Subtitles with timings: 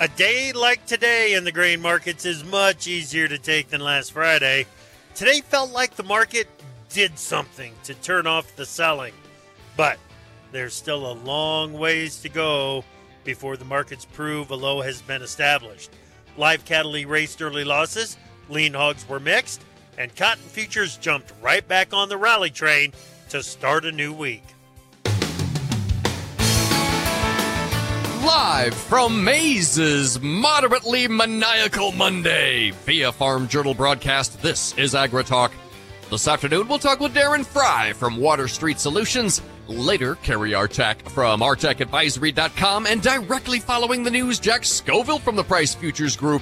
[0.00, 4.10] A day like today in the grain markets is much easier to take than last
[4.10, 4.66] Friday.
[5.14, 6.48] Today felt like the market
[6.88, 9.14] did something to turn off the selling,
[9.76, 9.98] but
[10.50, 12.84] there's still a long ways to go
[13.22, 15.92] before the markets prove a low has been established.
[16.36, 18.16] Live cattle erased early losses,
[18.48, 19.62] lean hogs were mixed,
[19.96, 22.92] and cotton futures jumped right back on the rally train
[23.28, 24.42] to start a new week.
[28.24, 35.50] Live from Maze's moderately maniacal Monday via Farm Journal broadcast, this is AgriTalk.
[36.10, 39.42] This afternoon, we'll talk with Darren Frye from Water Street Solutions.
[39.68, 45.74] Later, Cary Artac from artacadvisory.com and directly following the news, Jack Scoville from the Price
[45.74, 46.40] Futures Group.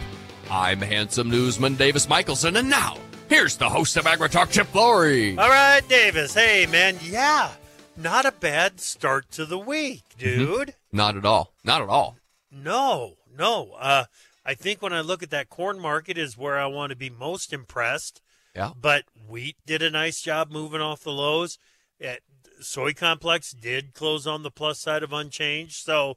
[0.53, 2.97] I'm handsome newsman Davis Michaelson, and now,
[3.29, 5.37] here's the host of AgriTalk, Chip Flory.
[5.37, 6.33] All right, Davis.
[6.33, 6.97] Hey, man.
[7.03, 7.51] Yeah,
[7.97, 10.69] not a bad start to the week, dude.
[10.69, 10.97] Mm-hmm.
[10.97, 11.53] Not at all.
[11.65, 12.17] Not at all.
[12.51, 13.73] No, no.
[13.79, 14.05] Uh,
[14.45, 17.11] I think when I look at that corn market is where I want to be
[17.11, 18.21] most impressed.
[18.55, 18.73] Yeah.
[18.79, 21.59] But wheat did a nice job moving off the lows.
[21.99, 22.23] It,
[22.61, 25.77] soy complex did close on the plus side of unchanged.
[25.77, 26.17] So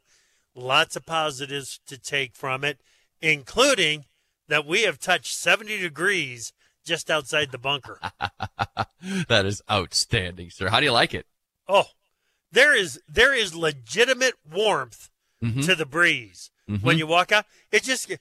[0.54, 2.80] lots of positives to take from it,
[3.22, 4.06] including
[4.48, 6.54] that we have touched 70 degrees
[6.86, 8.00] just outside the bunker.
[9.28, 10.70] that is outstanding, sir.
[10.70, 11.26] How do you like it?
[11.68, 11.86] Oh,
[12.52, 15.10] there is there is legitimate warmth
[15.44, 15.62] mm-hmm.
[15.62, 16.86] to the breeze mm-hmm.
[16.86, 17.46] when you walk out.
[17.72, 18.20] It just it,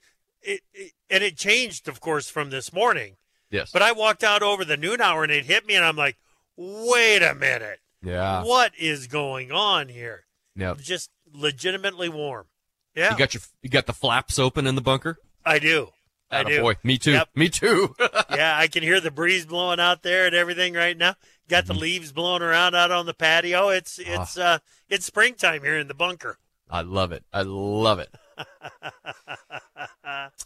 [0.72, 3.16] it, and it changed, of course, from this morning.
[3.50, 3.70] Yes.
[3.72, 6.16] But I walked out over the noon hour and it hit me, and I'm like,
[6.56, 7.80] wait a minute.
[8.02, 8.44] Yeah.
[8.44, 10.24] What is going on here?
[10.56, 10.74] Yeah.
[10.78, 12.46] Just legitimately warm.
[12.94, 13.12] Yeah.
[13.12, 15.18] You got your you got the flaps open in the bunker.
[15.44, 15.90] I do.
[16.30, 16.60] I do.
[16.60, 17.12] Boy, me too.
[17.12, 17.28] Yep.
[17.34, 17.94] Me too.
[18.30, 21.14] yeah, I can hear the breeze blowing out there and everything right now.
[21.48, 21.82] Got the mm-hmm.
[21.82, 23.68] leaves blowing around out on the patio.
[23.68, 26.38] It's it's uh it's springtime here in the bunker.
[26.70, 27.24] I love it.
[27.32, 28.08] I love it.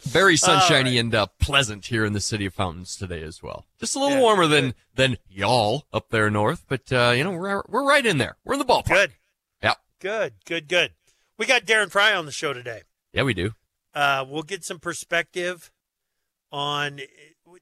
[0.03, 1.01] Very sunshiny right.
[1.01, 3.67] and uh, pleasant here in the city of Fountains today as well.
[3.79, 7.31] Just a little yeah, warmer than than y'all up there north, but uh, you know
[7.31, 8.37] we're we're right in there.
[8.45, 8.89] We're in the ballpark.
[8.89, 9.13] Good.
[9.63, 9.75] Yeah.
[10.01, 10.35] Good.
[10.45, 10.69] Good.
[10.69, 10.93] Good.
[11.39, 12.83] We got Darren Frye on the show today.
[13.13, 13.53] Yeah, we do.
[13.95, 15.71] Uh, we'll get some perspective
[16.51, 17.01] on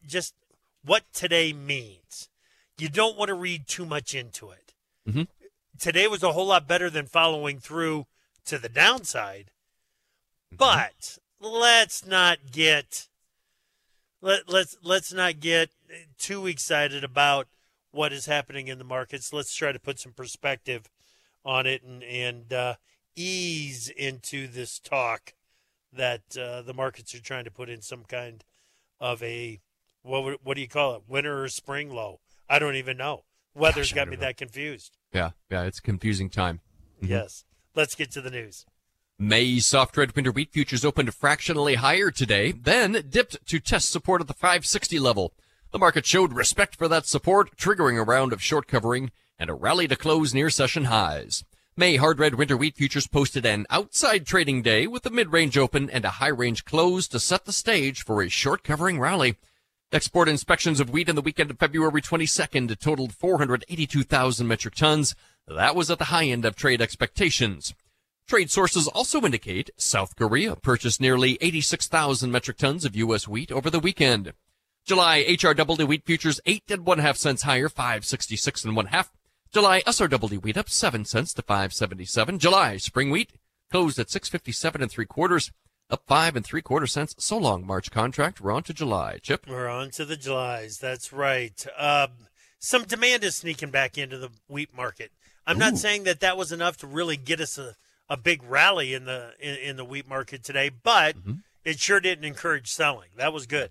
[0.07, 0.35] just
[0.83, 2.31] what today means
[2.79, 4.75] you don't want to read too much into it.
[5.09, 5.23] Mm-hmm.
[5.79, 8.07] Today was a whole lot better than following through
[8.47, 9.51] to the downside,
[10.53, 10.57] mm-hmm.
[10.57, 13.09] but let's not get
[14.23, 15.71] let let's let's not get
[16.19, 17.49] too excited about
[17.93, 19.33] what is happening in the markets.
[19.33, 20.89] Let's try to put some perspective
[21.45, 22.75] on it and and uh,
[23.15, 25.35] ease into this talk
[25.93, 28.45] that uh, the markets are trying to put in some kind
[29.01, 29.61] of a
[30.03, 33.25] what what do you call it winter or spring low I don't even know.
[33.55, 34.21] Weather's Gosh, got me know.
[34.21, 34.97] that confused.
[35.13, 36.61] Yeah, yeah, it's a confusing time.
[37.03, 37.13] Mm-hmm.
[37.13, 37.45] Yes.
[37.75, 38.67] Let's get to the news.
[39.19, 44.21] May soft red winter wheat futures opened fractionally higher today, then dipped to test support
[44.21, 45.33] at the 560 level.
[45.73, 49.55] The market showed respect for that support, triggering a round of short covering and a
[49.55, 51.45] rally to close near session highs.
[51.79, 55.91] May hard red winter wheat futures posted an outside trading day with a mid-range open
[55.91, 59.37] and a high-range close to set the stage for a short covering rally.
[59.93, 65.15] Export inspections of wheat in the weekend of February 22nd totaled 482,000 metric tons.
[65.47, 67.73] That was at the high end of trade expectations.
[68.27, 73.29] Trade sources also indicate South Korea purchased nearly 86,000 metric tons of U.S.
[73.29, 74.33] wheat over the weekend.
[74.85, 79.13] July HRW wheat futures 8 and 1 half cents higher, 566 and 1 half.
[79.53, 82.41] July SRW wheat up 7 cents to 577.
[82.41, 83.35] July spring wheat
[83.71, 85.53] closed at 657 and 3 quarters
[85.91, 87.15] up five and three quarter cents.
[87.19, 88.41] So long, March contract.
[88.41, 89.19] We're on to July.
[89.23, 89.47] Chip.
[89.49, 90.79] We're on to the Julys.
[90.79, 91.67] That's right.
[91.79, 92.11] Um,
[92.59, 95.13] some demand is sneaking back into the wheat market.
[95.47, 95.61] I'm Ooh.
[95.61, 97.77] not saying that that was enough to really get us a,
[98.09, 101.35] a big rally in the in, in the wheat market today, but mm-hmm.
[101.65, 103.11] it sure didn't encourage selling.
[103.17, 103.71] That was good.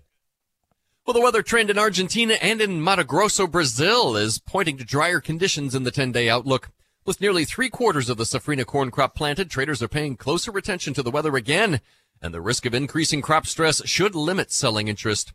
[1.06, 5.20] Well, the weather trend in Argentina and in Mato Grosso, Brazil is pointing to drier
[5.20, 6.70] conditions in the 10 day outlook.
[7.04, 10.92] With nearly three quarters of the safrinha corn crop planted, traders are paying closer attention
[10.94, 11.80] to the weather again
[12.20, 15.32] and the risk of increasing crop stress should limit selling interest.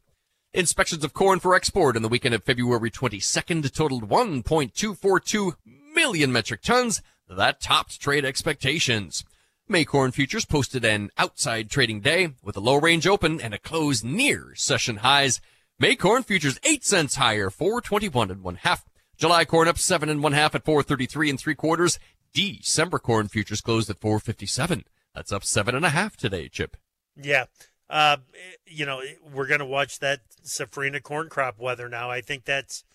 [0.53, 5.53] Inspections of corn for export in the weekend of February 22nd totaled 1.242
[5.93, 7.01] million metric tons.
[7.29, 9.23] That topped trade expectations.
[9.69, 13.59] May corn futures posted an outside trading day with a low range open and a
[13.59, 15.39] close near session highs.
[15.79, 18.83] May corn futures 8 cents higher, 421 and one half.
[19.17, 21.99] July corn up 7 and one half at 433 and three quarters.
[22.33, 24.83] December corn futures closed at 457.
[25.13, 26.77] That's up seven and a half today, Chip.
[27.15, 27.45] Yeah.
[27.89, 28.17] Uh,
[28.65, 29.01] you know,
[29.33, 32.09] we're going to watch that Safrinha corn crop weather now.
[32.09, 32.85] I think that's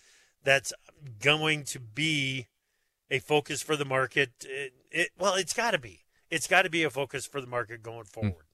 [0.42, 0.72] that's
[1.20, 2.46] going to be
[3.10, 4.30] a focus for the market.
[4.44, 7.46] It, it, well, it's got to be it's got to be a focus for the
[7.46, 8.20] market going hmm.
[8.20, 8.44] forward.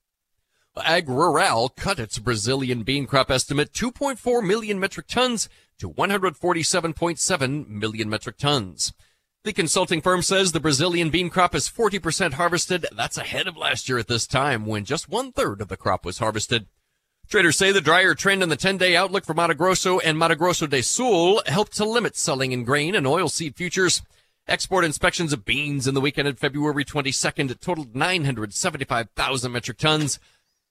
[0.75, 8.37] AgRural cut its Brazilian bean crop estimate 2.4 million metric tons to 147.7 million metric
[8.37, 8.91] tons.
[9.43, 12.85] The consulting firm says the Brazilian bean crop is 40% harvested.
[12.95, 16.05] That's ahead of last year at this time when just one third of the crop
[16.05, 16.67] was harvested.
[17.27, 20.65] Traders say the drier trend in the 10-day outlook for Mato Grosso and Mato Grosso
[20.65, 24.01] do Sul helped to limit selling in grain and oilseed futures.
[24.47, 30.19] Export inspections of beans in the weekend of February 22nd totaled 975,000 metric tons,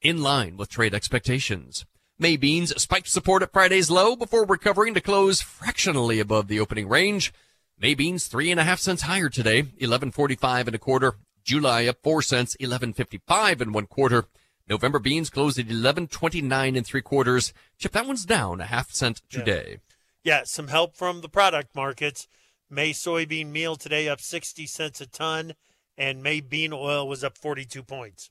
[0.01, 1.85] in line with trade expectations.
[2.19, 6.89] May beans spiked support at Friday's low before recovering to close fractionally above the opening
[6.89, 7.35] range.
[7.83, 11.17] May beans three and a half cents higher today, 11.45 and a quarter.
[11.43, 14.27] July up four cents, 11.55 and one quarter.
[14.69, 17.53] November beans closed at 11.29 and three quarters.
[17.79, 19.81] Chip, that one's down a half cent today.
[20.23, 20.39] Yeah.
[20.39, 22.29] yeah, some help from the product markets.
[22.71, 25.55] May soybean meal today up 60 cents a ton,
[25.99, 28.31] and May bean oil was up 42 points.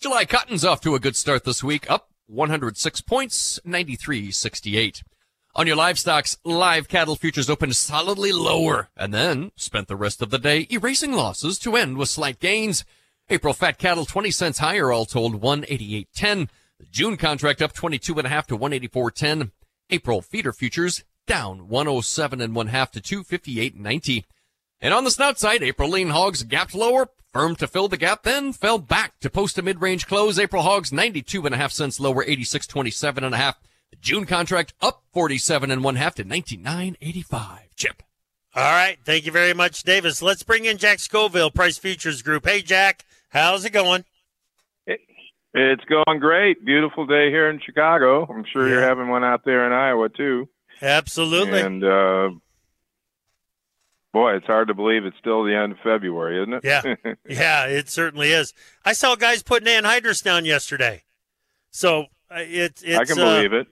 [0.00, 5.02] July cotton's off to a good start this week, up 106 points, 93.68.
[5.58, 10.30] On your livestocks, live cattle futures opened solidly lower and then spent the rest of
[10.30, 12.84] the day erasing losses to end with slight gains.
[13.28, 16.48] April fat cattle 20 cents higher, all told 188.10.
[16.78, 19.50] The June contract up 22 and a half to 184.10.
[19.90, 24.26] April feeder futures down 107 and one half to 258.90.
[24.80, 28.22] And on the snout side, April lean hogs gapped lower, firm to fill the gap,
[28.22, 30.38] then fell back to post a mid-range close.
[30.38, 33.58] April hogs 92 and a half cents lower, 86.27 and a half.
[33.90, 37.58] The June contract up 47 and one half to 99.85.
[37.76, 38.02] Chip.
[38.54, 38.98] All right.
[39.04, 40.22] Thank you very much, Davis.
[40.22, 42.46] Let's bring in Jack Scoville, Price Futures Group.
[42.46, 44.04] Hey, Jack, how's it going?
[45.54, 46.64] It's going great.
[46.64, 48.26] Beautiful day here in Chicago.
[48.26, 48.74] I'm sure yeah.
[48.74, 50.48] you're having one out there in Iowa too.
[50.82, 51.60] Absolutely.
[51.60, 52.30] And uh,
[54.12, 56.64] boy, it's hard to believe it's still the end of February, isn't it?
[56.64, 58.52] Yeah, yeah, it certainly is.
[58.84, 61.04] I saw guys putting anhydrous down yesterday,
[61.70, 62.98] so it, it's.
[62.98, 63.66] I can uh, believe it.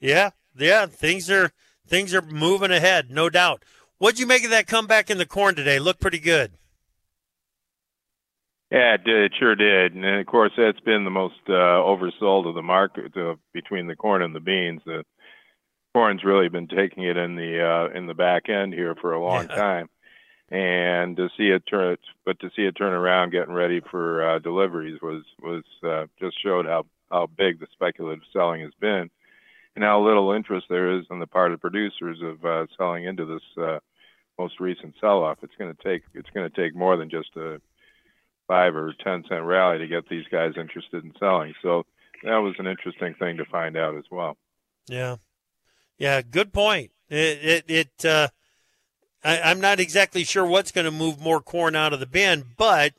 [0.00, 1.52] yeah, yeah, things are
[1.86, 3.64] things are moving ahead, no doubt.
[3.98, 5.78] What'd you make of that comeback in the corn today?
[5.78, 6.52] Looked pretty good.
[8.70, 9.24] Yeah, it did.
[9.24, 9.94] It sure did.
[9.94, 13.96] And of course, that's been the most uh, oversold of the market uh, between the
[13.96, 14.82] corn and the beans.
[14.84, 15.04] The
[15.94, 19.24] corn's really been taking it in the uh, in the back end here for a
[19.24, 19.56] long yeah.
[19.56, 19.88] time,
[20.50, 21.96] and to see it turn,
[22.26, 26.36] but to see it turn around, getting ready for uh, deliveries was was uh, just
[26.42, 29.10] showed how how big the speculative selling has been,
[29.74, 33.24] and how little interest there is on the part of producers of uh, selling into
[33.24, 33.78] this uh,
[34.38, 35.38] most recent sell-off.
[35.42, 37.60] It's going to take it's going to take more than just a
[38.46, 41.54] five or ten cent rally to get these guys interested in selling.
[41.62, 41.84] So
[42.24, 44.36] that was an interesting thing to find out as well.
[44.86, 45.16] Yeah,
[45.98, 46.90] yeah, good point.
[47.08, 48.28] It it, it uh,
[49.22, 52.44] I, I'm not exactly sure what's going to move more corn out of the bin,
[52.56, 52.94] but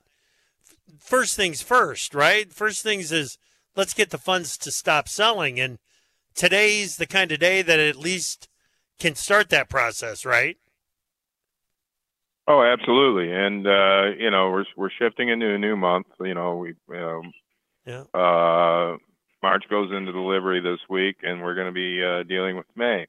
[1.00, 2.52] first things first, right?
[2.52, 3.38] First things is
[3.80, 5.80] let's get the funds to stop selling, and
[6.36, 8.50] today's the kind of day that at least
[9.00, 10.57] can start that process, right?
[12.45, 16.07] Oh, absolutely, and uh, you know we're we're shifting into a new month.
[16.19, 17.31] You know we, um,
[17.86, 18.04] yeah.
[18.14, 18.98] Uh,
[19.42, 23.07] March goes into delivery this week, and we're going to be uh, dealing with May,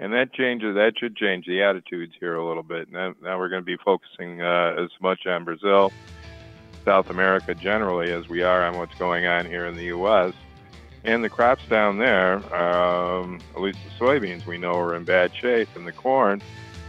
[0.00, 0.74] and that changes.
[0.74, 2.90] That should change the attitudes here a little bit.
[2.90, 5.92] Now, now we're going to be focusing uh, as much on Brazil,
[6.84, 10.34] South America generally, as we are on what's going on here in the U.S.
[11.04, 15.34] And the crops down there, um, at least the soybeans, we know are in bad
[15.34, 16.42] shape, and the corn.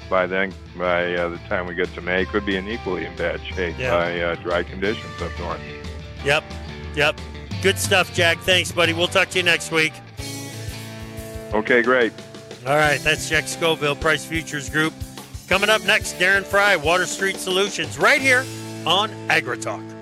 [0.10, 3.16] By then, by uh, the time we get to May, could be in equally in
[3.16, 3.92] bad shape yeah.
[3.92, 5.62] by uh, dry conditions up north.
[6.24, 6.44] Yep,
[6.96, 7.20] yep.
[7.62, 8.38] Good stuff, Jack.
[8.40, 8.94] Thanks, buddy.
[8.94, 9.94] We'll talk to you next week.
[11.54, 12.14] Okay, great.
[12.68, 14.94] All right, that's Jack Scoville, Price Futures Group.
[15.48, 18.46] Coming up next, Darren Frye, Water Street Solutions, right here
[18.86, 19.94] on AgriTalk.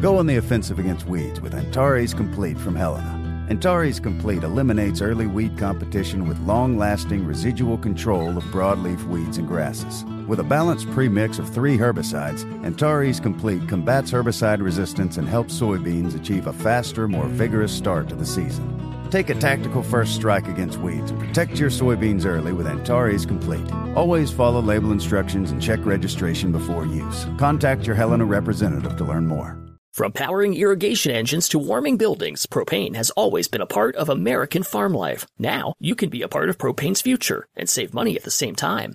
[0.00, 3.46] Go on the offensive against weeds with Antares Complete from Helena.
[3.50, 9.48] Antares Complete eliminates early weed competition with long lasting residual control of broadleaf weeds and
[9.48, 10.04] grasses.
[10.28, 16.14] With a balanced premix of three herbicides, Antares Complete combats herbicide resistance and helps soybeans
[16.14, 18.97] achieve a faster, more vigorous start to the season.
[19.10, 23.70] Take a tactical first strike against weeds and protect your soybeans early with Antares Complete.
[23.94, 27.26] Always follow label instructions and check registration before use.
[27.38, 29.58] Contact your Helena representative to learn more.
[29.94, 34.62] From powering irrigation engines to warming buildings, propane has always been a part of American
[34.62, 35.26] farm life.
[35.38, 38.54] Now, you can be a part of propane's future and save money at the same
[38.54, 38.94] time.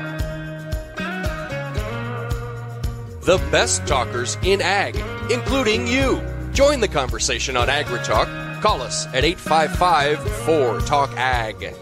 [3.21, 4.95] the best talkers in ag,
[5.31, 6.21] including you.
[6.53, 8.61] Join the conversation on AgriTalk.
[8.61, 11.75] Call us at 855 4 Talk Ag.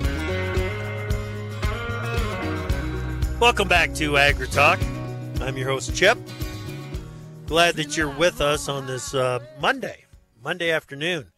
[3.39, 4.81] Welcome back to AgriTalk.
[5.41, 6.17] I'm your host, Chip.
[7.48, 10.05] Glad that you're with us on this uh, Monday,
[10.43, 11.31] Monday afternoon.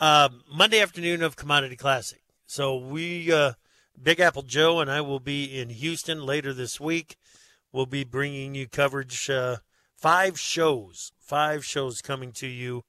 [0.00, 2.20] Uh, Monday afternoon of Commodity Classic.
[2.46, 3.52] So we, uh,
[4.00, 7.16] Big Apple Joe and I will be in Houston later this week
[7.74, 9.56] we'll be bringing you coverage, uh,
[9.96, 12.84] five shows, five shows coming to you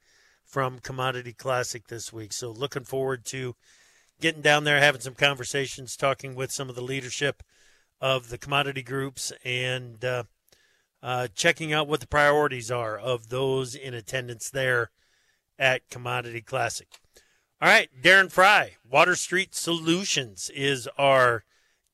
[0.46, 2.32] from Commodity Classic this week.
[2.32, 3.56] So looking forward to
[4.22, 7.42] getting down there, having some conversations, talking with some of the leadership
[8.00, 10.24] of the commodity groups, and uh,
[11.02, 14.92] uh, checking out what the priorities are of those in attendance there
[15.58, 16.88] at Commodity Classic.
[17.60, 21.44] All right, Darren Frye, Water Street Solutions is our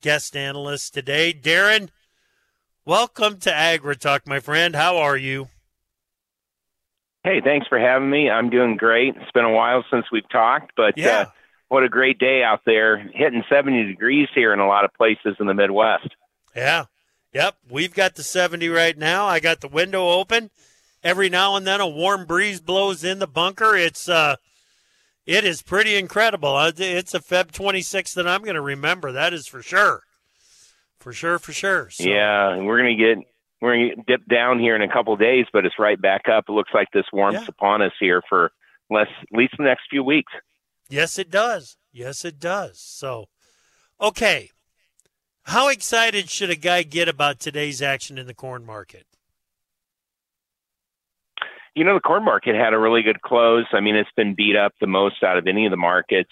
[0.01, 1.33] guest analyst today.
[1.33, 1.89] Darren,
[2.91, 4.75] Welcome to AgriTalk, my friend.
[4.75, 5.47] How are you?
[7.23, 8.29] Hey, thanks for having me.
[8.29, 9.15] I'm doing great.
[9.15, 11.19] It's been a while since we've talked, but yeah.
[11.19, 11.25] uh,
[11.69, 12.97] what a great day out there.
[12.97, 16.09] Hitting 70 degrees here in a lot of places in the Midwest.
[16.53, 16.87] Yeah.
[17.31, 17.55] Yep.
[17.69, 19.25] We've got the 70 right now.
[19.25, 20.49] I got the window open.
[21.01, 23.73] Every now and then a warm breeze blows in the bunker.
[23.73, 24.35] It's uh
[25.25, 26.57] it is pretty incredible.
[26.57, 29.13] Uh, it's a Feb 26th that I'm going to remember.
[29.13, 30.03] That is for sure.
[31.01, 31.89] For sure, for sure.
[31.89, 32.03] So.
[32.03, 33.17] Yeah, we're gonna get
[33.59, 36.29] we're gonna get dip down here in a couple of days, but it's right back
[36.29, 36.45] up.
[36.47, 37.47] It looks like this warmth's yeah.
[37.49, 38.51] upon us here for
[38.89, 40.31] less at least the next few weeks.
[40.89, 41.77] Yes, it does.
[41.91, 42.79] Yes, it does.
[42.79, 43.29] So,
[43.99, 44.51] okay,
[45.45, 49.07] how excited should a guy get about today's action in the corn market?
[51.73, 53.65] You know, the corn market had a really good close.
[53.71, 56.31] I mean, it's been beat up the most out of any of the markets.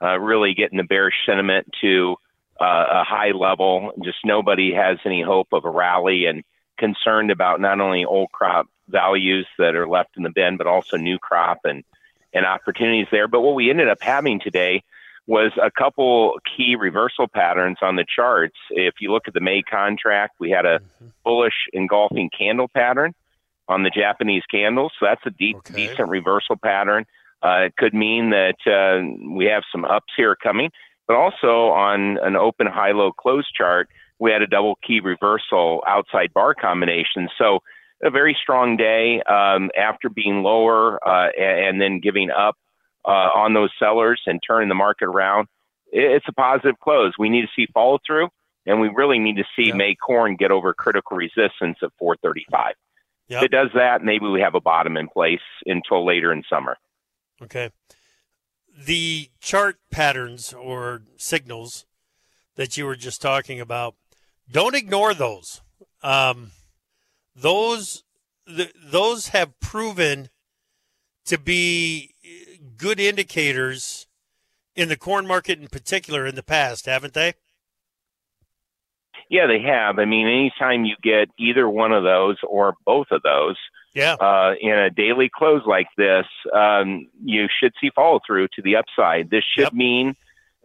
[0.00, 2.16] Uh, really getting the bearish sentiment to
[2.60, 3.92] uh, a high level.
[4.02, 6.42] Just nobody has any hope of a rally and
[6.78, 10.96] concerned about not only old crop values that are left in the bin, but also
[10.96, 11.84] new crop and,
[12.32, 13.28] and opportunities there.
[13.28, 14.82] But what we ended up having today
[15.26, 18.56] was a couple key reversal patterns on the charts.
[18.70, 21.06] If you look at the May contract, we had a mm-hmm.
[21.24, 23.12] bullish engulfing candle pattern
[23.68, 24.92] on the Japanese candles.
[25.00, 25.88] So that's a deep, okay.
[25.88, 27.06] decent reversal pattern.
[27.42, 30.70] Uh, it could mean that uh, we have some ups here coming.
[31.06, 35.82] But also on an open high low close chart, we had a double key reversal
[35.86, 37.28] outside bar combination.
[37.38, 37.60] So
[38.02, 42.56] a very strong day um, after being lower uh, and, and, then giving up
[43.04, 45.48] uh, on those sellers and turning the market around.
[45.92, 47.14] It's a positive close.
[47.18, 48.28] We need to see follow through,
[48.66, 49.72] and we really need to see.
[49.72, 52.74] May corn get over critical resistance at 435.
[53.28, 53.38] Yep.
[53.38, 56.76] If it does that, maybe we have a bottom in place until later in summer.
[57.42, 57.70] Okay
[58.76, 61.86] the chart patterns or signals
[62.56, 63.94] that you were just talking about,
[64.50, 65.62] don't ignore those.
[66.02, 66.52] Um,
[67.34, 68.04] those
[68.46, 70.28] th- those have proven
[71.26, 72.14] to be
[72.76, 74.06] good indicators
[74.74, 77.34] in the corn market in particular in the past, haven't they?
[79.28, 79.98] Yeah, they have.
[79.98, 83.56] I mean, anytime you get either one of those or both of those,
[83.96, 84.12] yeah.
[84.20, 88.76] Uh, in a daily close like this, um, you should see follow through to the
[88.76, 89.30] upside.
[89.30, 89.72] This should yep.
[89.72, 90.14] mean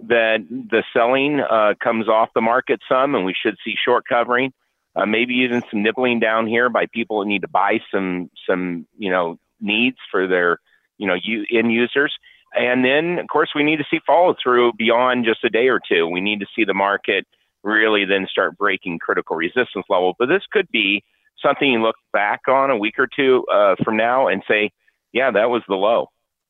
[0.01, 4.51] that the selling uh, comes off the market some, and we should see short covering.
[4.97, 8.85] Uh, maybe even some nibbling down here by people that need to buy some some
[8.97, 10.59] you know needs for their
[10.97, 12.13] you know you, end users.
[12.53, 15.79] And then, of course, we need to see follow through beyond just a day or
[15.79, 16.05] two.
[16.05, 17.25] We need to see the market
[17.63, 20.15] really then start breaking critical resistance level.
[20.17, 21.03] But this could be
[21.41, 24.71] something you look back on a week or two uh, from now and say,
[25.11, 26.07] yeah, that was the low.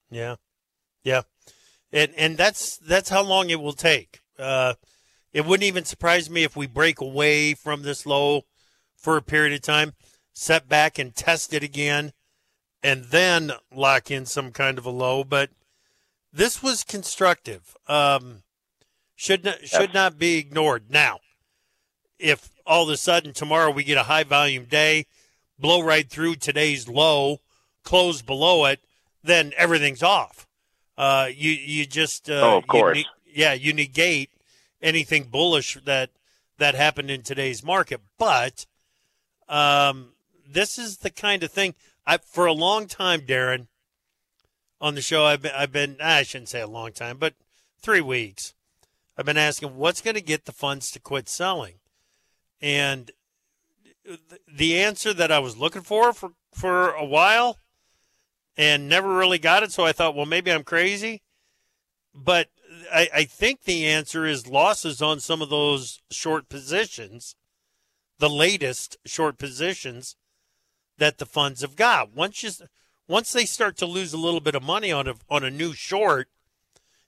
[0.10, 0.36] Yeah,
[1.04, 1.22] yeah,
[1.92, 4.20] and and that's that's how long it will take.
[4.38, 4.74] Uh,
[5.34, 8.44] it wouldn't even surprise me if we break away from this low
[8.98, 9.94] for a period of time,
[10.34, 12.12] set back and test it again,
[12.84, 15.24] and then lock in some kind of a low.
[15.24, 15.50] But
[16.34, 17.76] this was constructive.
[17.88, 18.44] Um,
[19.22, 20.86] should not should not be ignored.
[20.90, 21.20] Now,
[22.18, 25.06] if all of a sudden tomorrow we get a high volume day,
[25.60, 27.40] blow right through today's low,
[27.84, 28.80] close below it,
[29.24, 30.48] then everything's off.
[30.98, 32.98] Uh, you you just uh, oh, of course.
[32.98, 34.32] You ne- yeah, you negate
[34.82, 36.10] anything bullish that
[36.58, 38.02] that happened in today's market.
[38.18, 38.66] But
[39.48, 40.14] um,
[40.50, 41.76] this is the kind of thing
[42.08, 43.68] I for a long time, Darren,
[44.80, 45.26] on the show.
[45.26, 47.36] I've been, I've been I shouldn't say a long time, but
[47.80, 48.56] three weeks.
[49.18, 51.76] I've been asking what's going to get the funds to quit selling,
[52.62, 53.12] and
[54.48, 57.58] the answer that I was looking for for for a while
[58.58, 59.72] and never really got it.
[59.72, 61.22] So I thought, well, maybe I'm crazy.
[62.14, 62.50] But
[62.94, 67.36] I, I think the answer is losses on some of those short positions,
[68.20, 70.16] the latest short positions
[70.98, 72.14] that the funds have got.
[72.14, 72.52] Once you,
[73.08, 75.74] once they start to lose a little bit of money on a on a new
[75.74, 76.28] short,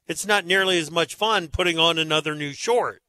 [0.07, 3.01] it's not nearly as much fun putting on another new short.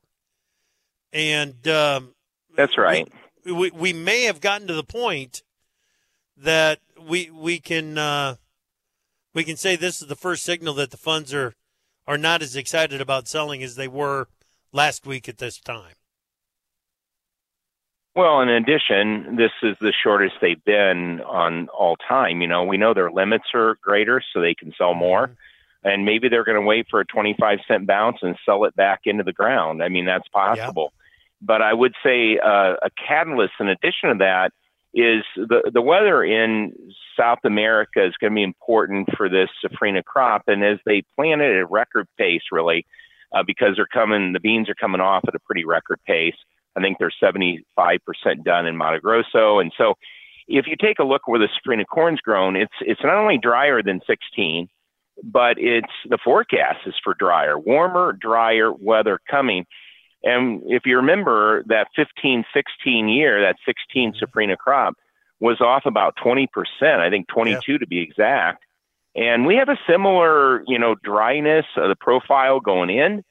[1.12, 2.14] And um,
[2.56, 3.10] that's right.
[3.44, 5.42] We, we, we may have gotten to the point
[6.36, 8.36] that we we can uh,
[9.32, 11.54] we can say this is the first signal that the funds are
[12.06, 14.28] are not as excited about selling as they were
[14.72, 15.94] last week at this time.
[18.16, 22.42] Well, in addition, this is the shortest they've been on all time.
[22.42, 25.26] You know, we know their limits are greater, so they can sell more.
[25.26, 25.34] Mm-hmm.
[25.84, 29.00] And maybe they're going to wait for a 25 cent bounce and sell it back
[29.04, 29.82] into the ground.
[29.82, 30.92] I mean, that's possible.
[31.42, 34.50] But I would say uh, a catalyst in addition to that
[34.94, 36.72] is the, the weather in
[37.18, 40.44] South America is going to be important for this safrinha crop.
[40.46, 42.86] And as they plant it at a record pace, really,
[43.34, 46.36] uh, because they're coming, the beans are coming off at a pretty record pace.
[46.76, 47.64] I think they're 75%
[48.44, 49.58] done in Mato Grosso.
[49.58, 49.94] And so
[50.46, 53.82] if you take a look where the safrinha corn's grown, it's, it's not only drier
[53.82, 54.68] than 16,
[55.22, 59.66] but it's the forecast is for drier, warmer, drier weather coming.
[60.22, 64.24] And if you remember that 15 16 year, that 16 mm-hmm.
[64.24, 64.94] safrinha crop
[65.40, 66.46] was off about 20%,
[66.82, 67.78] I think 22 yeah.
[67.78, 68.64] to be exact.
[69.14, 73.22] And we have a similar, you know, dryness of the profile going in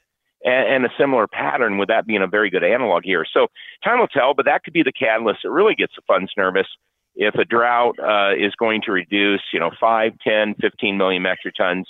[0.45, 3.25] and, and, a similar pattern with that being a very good analog here.
[3.33, 3.47] So
[3.83, 5.39] time will tell, but that could be the catalyst.
[5.43, 6.67] that really gets the funds nervous
[7.15, 11.55] if a drought uh, is going to reduce, you know, 5, 10, 15 million metric
[11.55, 11.87] tons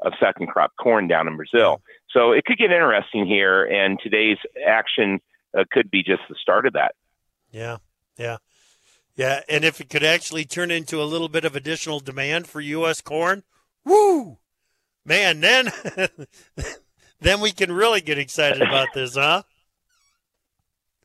[0.00, 1.80] of second crop corn down in Brazil.
[2.10, 5.20] So it could get interesting here, and today's action
[5.56, 6.94] uh, could be just the start of that.
[7.50, 7.78] Yeah,
[8.16, 8.36] yeah,
[9.16, 9.40] yeah.
[9.48, 13.00] And if it could actually turn into a little bit of additional demand for U.S.
[13.00, 13.42] corn,
[13.84, 14.38] woo,
[15.04, 15.70] man, then
[17.20, 19.42] then we can really get excited about this, huh?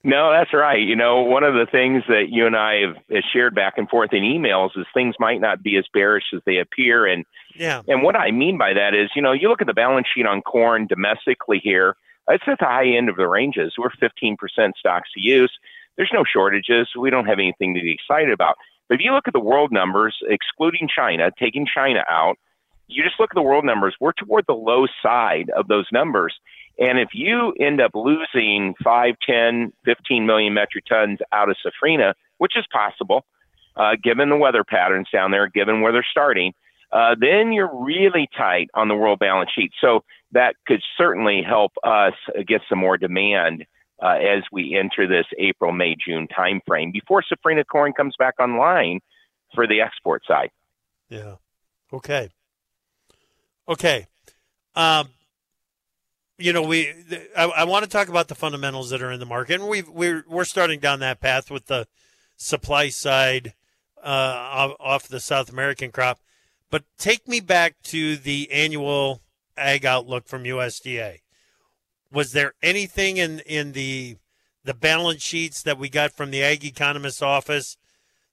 [0.06, 0.82] No, that's right.
[0.82, 4.12] You know, one of the things that you and I have shared back and forth
[4.12, 7.06] in emails is things might not be as bearish as they appear.
[7.06, 7.24] And
[7.56, 7.82] yeah.
[7.88, 10.26] And what I mean by that is, you know, you look at the balance sheet
[10.26, 11.96] on corn domestically here,
[12.28, 13.76] it's at the high end of the ranges.
[13.78, 14.36] We're 15%
[14.78, 15.52] stocks to use.
[15.96, 16.90] There's no shortages.
[17.00, 18.56] We don't have anything to be excited about.
[18.90, 22.36] But if you look at the world numbers, excluding China, taking China out,
[22.88, 26.36] you just look at the world numbers, we're toward the low side of those numbers.
[26.80, 32.14] And if you end up losing 5, 10, 15 million metric tons out of Safrinha,
[32.38, 33.26] which is possible,
[33.76, 36.54] uh, given the weather patterns down there, given where they're starting,
[36.92, 39.72] uh, then you're really tight on the world balance sheet.
[39.82, 42.14] So that could certainly help us
[42.48, 43.66] get some more demand
[44.02, 49.00] uh, as we enter this April, May, June timeframe before Safrinha corn comes back online
[49.56, 50.50] for the export side.
[51.10, 51.36] Yeah.
[51.92, 52.30] Okay.
[53.68, 54.08] Okay.
[54.76, 55.10] Um,
[56.38, 56.92] you know, we
[57.38, 59.84] I, I, want to talk about the fundamentals that are in the market, and we
[59.84, 61.88] we're we're starting down that path with the
[62.38, 63.54] supply side
[64.04, 66.20] uh, off the South American crop.
[66.70, 69.22] But take me back to the annual
[69.56, 71.20] ag outlook from USDA.
[72.12, 74.18] Was there anything in in the
[74.64, 77.78] the balance sheets that we got from the ag economist's office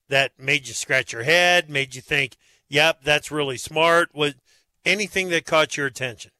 [0.08, 2.36] that made you scratch your head, made you think,
[2.68, 4.14] "Yep, that's really smart"?
[4.14, 4.34] Was
[4.86, 6.30] anything that caught your attention?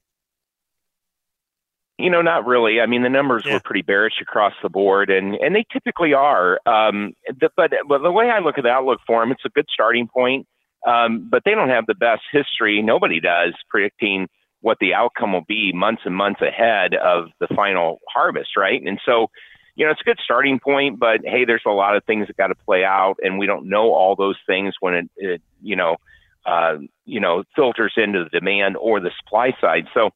[2.01, 2.81] You know, not really.
[2.81, 3.55] I mean, the numbers yeah.
[3.55, 6.61] were pretty bearish across the board, and and they typically are.
[6.67, 9.51] Um, the, but but the way I look at the outlook for them, it's a
[9.51, 10.47] good starting point.
[10.87, 12.81] Um, but they don't have the best history.
[12.81, 14.29] Nobody does predicting
[14.61, 18.81] what the outcome will be months and months ahead of the final harvest, right?
[18.83, 19.29] And so,
[19.75, 22.37] you know, it's a good starting point, but hey, there's a lot of things that
[22.37, 25.77] got to play out, and we don't know all those things when it, it you
[25.77, 25.97] know,
[26.47, 29.87] uh, you know, filters into the demand or the supply side.
[29.95, 30.11] So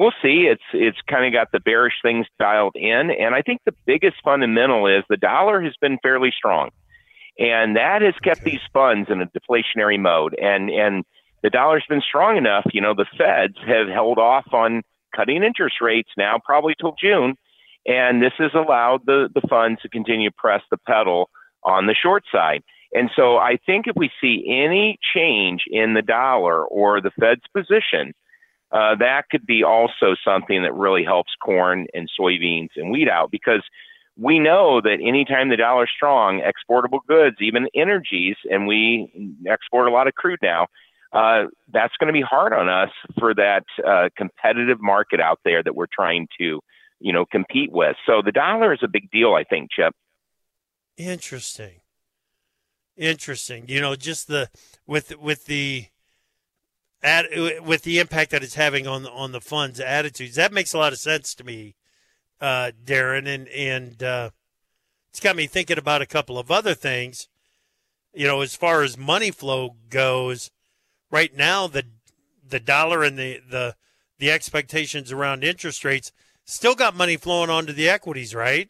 [0.00, 0.48] we'll see.
[0.50, 4.16] It's it's kind of got the bearish things dialed in, and I think the biggest
[4.24, 6.70] fundamental is the dollar has been fairly strong,
[7.38, 11.04] and that has kept these funds in a deflationary mode, and and
[11.42, 12.64] the dollar's been strong enough.
[12.72, 14.82] You know, the Feds have held off on
[15.14, 17.36] cutting interest rates now, probably till June,
[17.86, 21.28] and this has allowed the the funds to continue to press the pedal
[21.62, 22.62] on the short side.
[22.92, 27.44] And so I think if we see any change in the dollar or the Fed's
[27.54, 28.14] position,
[28.72, 33.30] uh, that could be also something that really helps corn and soybeans and wheat out
[33.30, 33.62] because
[34.16, 39.90] we know that anytime the dollar's strong, exportable goods, even energies, and we export a
[39.90, 40.66] lot of crude now,
[41.12, 45.62] uh, that's going to be hard on us for that uh, competitive market out there
[45.62, 46.60] that we're trying to,
[47.00, 47.96] you know, compete with.
[48.06, 49.94] So the dollar is a big deal, I think, Chip.
[50.96, 51.80] Interesting.
[52.96, 53.64] Interesting.
[53.68, 54.50] You know, just the
[54.86, 55.86] with with the
[57.02, 57.26] at,
[57.64, 60.36] with the impact that it's having on the, on the fund's attitudes.
[60.36, 61.76] That makes a lot of sense to me,
[62.40, 64.30] uh, Darren, and and uh,
[65.10, 67.28] it's got me thinking about a couple of other things.
[68.12, 70.50] You know, as far as money flow goes,
[71.10, 71.84] right now the
[72.46, 73.76] the dollar and the the
[74.18, 76.12] the expectations around interest rates
[76.44, 78.68] still got money flowing onto the equities, right?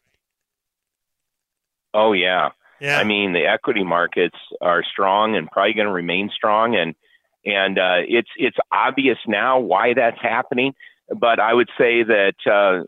[1.93, 2.51] Oh yeah.
[2.81, 2.99] Yeah.
[2.99, 6.95] I mean, the equity markets are strong and probably going to remain strong and
[7.44, 10.74] and uh, it's it's obvious now why that's happening.
[11.12, 12.85] But I would say that uh,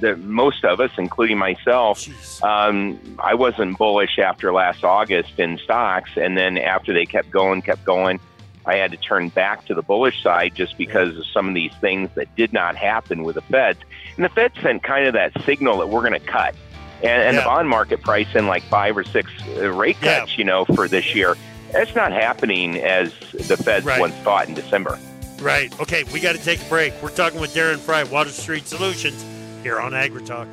[0.00, 2.06] that most of us, including myself,
[2.42, 7.62] um, I wasn't bullish after last August in stocks, and then after they kept going,
[7.62, 8.20] kept going,
[8.64, 11.72] I had to turn back to the bullish side just because of some of these
[11.80, 13.80] things that did not happen with the Feds.
[14.14, 16.54] And the Fed sent kind of that signal that we're going to cut.
[17.02, 17.40] And, and Yeah.
[17.40, 20.20] the bond market price in like five or six uh, rate Yeah.
[20.20, 21.34] cuts, you know, for this year.
[21.72, 24.00] That's not happening as the Feds Right.
[24.00, 24.98] once thought in December.
[25.40, 25.72] Right.
[25.80, 26.92] Okay, we got to take a break.
[27.02, 29.24] We're talking with Darren Frye, Water Street Solutions,
[29.62, 30.48] here on AgriTalk.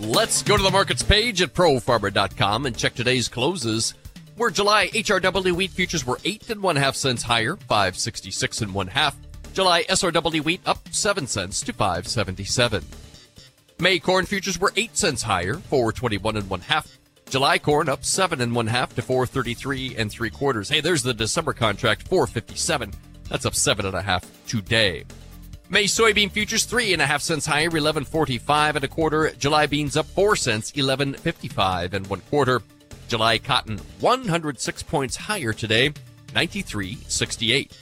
[0.00, 3.94] Let's go to the markets page at profarmer.com and check today's closes.
[4.36, 8.60] Where July HRW wheat futures were eight and one half cents higher, five sixty six
[8.60, 9.16] and one half.
[9.54, 12.84] July SRW wheat up seven cents to five seventy seven.
[13.80, 16.97] May corn futures were eight cents higher, four twenty one and one half.
[17.30, 20.70] July corn up seven and one half to four thirty three and three quarters.
[20.70, 22.90] Hey, there's the December contract, four fifty seven.
[23.28, 25.04] That's up seven and a half today.
[25.68, 29.30] May soybean futures three and a half cents higher, eleven forty five and a quarter.
[29.38, 32.62] July beans up four cents, eleven fifty five and one quarter.
[33.08, 35.92] July cotton one hundred six points higher today,
[36.34, 37.76] ninety three sixty eight.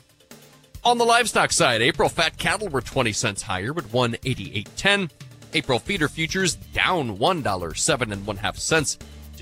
[0.83, 5.11] On the livestock side, April fat cattle were 20 cents higher at 188.10.
[5.53, 8.97] April feeder futures down $1, seven and one half cents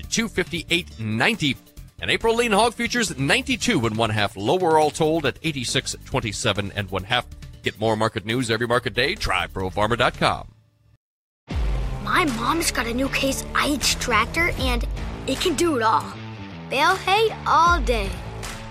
[0.05, 1.57] 258.90.
[2.01, 6.91] And April lean hog futures 92 and one half lower all told at 86.27 and
[6.91, 7.25] one half.
[7.63, 9.15] Get more market news every market day.
[9.15, 10.51] Try profarmer.com.
[12.03, 14.85] My mom's got a new Case IH tractor and
[15.25, 16.05] it can do it all.
[16.69, 18.09] Bale hay all day.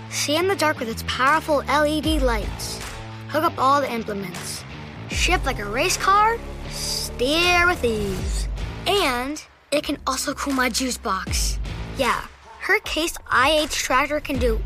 [0.09, 2.79] See in the dark with its powerful LED lights.
[3.27, 4.63] Hook up all the implements.
[5.09, 6.37] Shift like a race car.
[6.69, 8.47] Steer with ease.
[8.87, 9.43] And
[9.75, 11.59] it can also cool my juice box.
[11.97, 12.25] Yeah,
[12.59, 14.59] her Case IH tractor can do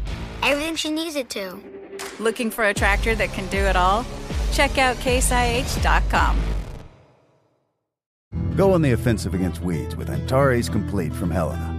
[0.43, 1.59] everything she needs it to.
[2.19, 4.05] Looking for a tractor that can do it all?
[4.51, 6.39] Check out caseih.com.
[8.55, 11.78] Go on the offensive against weeds with Antares Complete from Helena.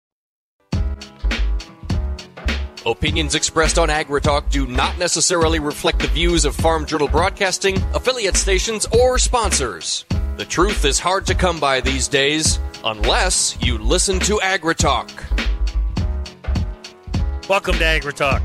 [2.83, 8.35] Opinions expressed on AgriTalk do not necessarily reflect the views of Farm Journal Broadcasting, affiliate
[8.35, 10.03] stations, or sponsors.
[10.37, 15.11] The truth is hard to come by these days unless you listen to AgriTalk.
[17.47, 18.41] Welcome to AgriTalk.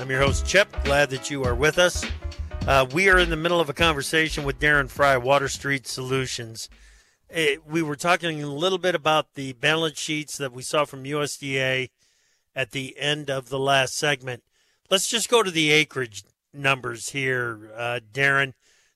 [0.00, 0.68] I'm your host, Chip.
[0.82, 2.04] Glad that you are with us.
[2.66, 6.68] Uh, we are in the middle of a conversation with Darren Frye, Water Street Solutions.
[7.32, 11.04] Uh, we were talking a little bit about the balance sheets that we saw from
[11.04, 11.88] USDA
[12.54, 14.42] at the end of the last segment.
[14.90, 18.52] Let's just go to the acreage numbers here, uh, Darren.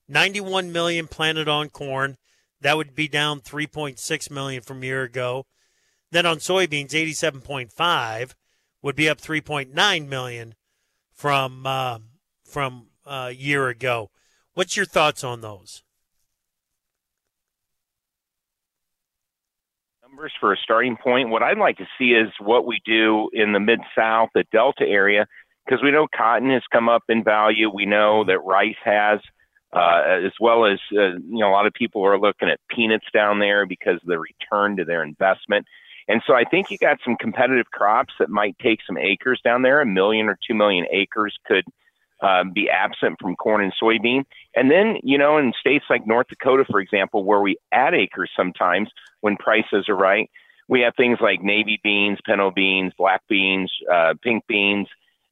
[0.09, 2.17] 91 million planted on corn.
[2.61, 5.47] That would be down 3.6 million from a year ago.
[6.11, 8.35] Then on soybeans, 87.5
[8.83, 10.55] would be up 3.9 million
[11.13, 11.99] from uh,
[12.45, 14.11] from a year ago.
[14.55, 15.83] What's your thoughts on those?
[20.17, 21.29] Numbers for a starting point.
[21.29, 24.87] What I'd like to see is what we do in the mid South, the Delta
[24.87, 25.27] area,
[25.65, 27.69] because we know cotton has come up in value.
[27.69, 29.21] We know that rice has,
[29.75, 33.05] uh, as well as uh, you know, a lot of people are looking at peanuts
[33.13, 35.67] down there because of the return to their investment.
[36.09, 39.61] And so I think you got some competitive crops that might take some acres down
[39.61, 39.83] there.
[39.83, 41.65] A million or two million acres could
[42.23, 44.25] um, be absent from corn and soybean.
[44.55, 48.31] And then, you know, in states like North Dakota, for example, where we add acres
[48.37, 48.89] sometimes
[49.21, 50.31] when prices are right,
[50.69, 54.89] we have things like navy beans, pinto beans, black beans, uh, pink beans,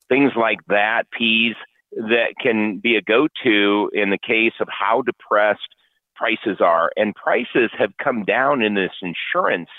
[0.09, 1.57] things like that, peas
[1.97, 5.75] that can be a go to in the case of how depressed
[6.15, 6.93] prices are.
[6.97, 9.71] And prices have come down in this insurance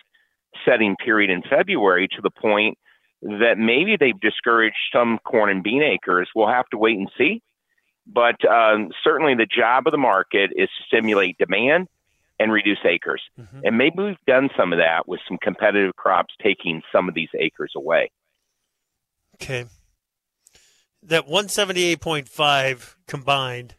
[0.65, 2.77] setting period in February to the point
[3.25, 6.29] that maybe they've discouraged some corn and bean acres.
[6.35, 7.41] We'll have to wait and see.
[8.07, 11.87] But um, certainly the job of the market is to stimulate demand
[12.39, 13.21] and reduce acres.
[13.39, 13.61] Mm-hmm.
[13.63, 17.29] And maybe we've done some of that with some competitive crops taking some of these
[17.37, 18.11] acres away.
[19.35, 19.65] Okay.
[21.01, 23.75] That 178.5 combined,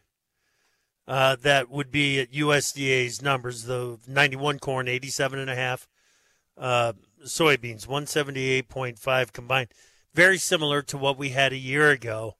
[1.07, 5.87] uh, that would be at USDA's numbers, the 91 corn, 87 and a half,
[6.57, 6.93] uh,
[7.25, 9.69] soybeans, 178.5 combined.
[10.13, 12.35] Very similar to what we had a year ago.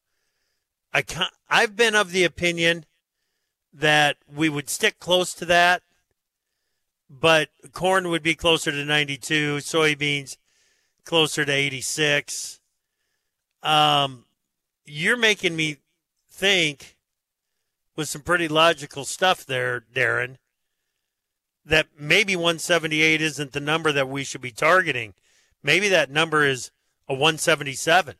[0.93, 2.85] I can't, I've been of the opinion
[3.73, 5.83] that we would stick close to that,
[7.09, 10.37] but corn would be closer to 92, soybeans
[11.07, 12.59] closer to 86.
[13.63, 14.25] Um,
[14.85, 15.77] you're making me
[16.29, 16.97] think
[17.95, 20.35] with some pretty logical stuff there, Darren,
[21.67, 25.13] that maybe 178 isn't the number that we should be targeting.
[25.61, 26.71] Maybe that number is
[27.09, 28.15] a 177.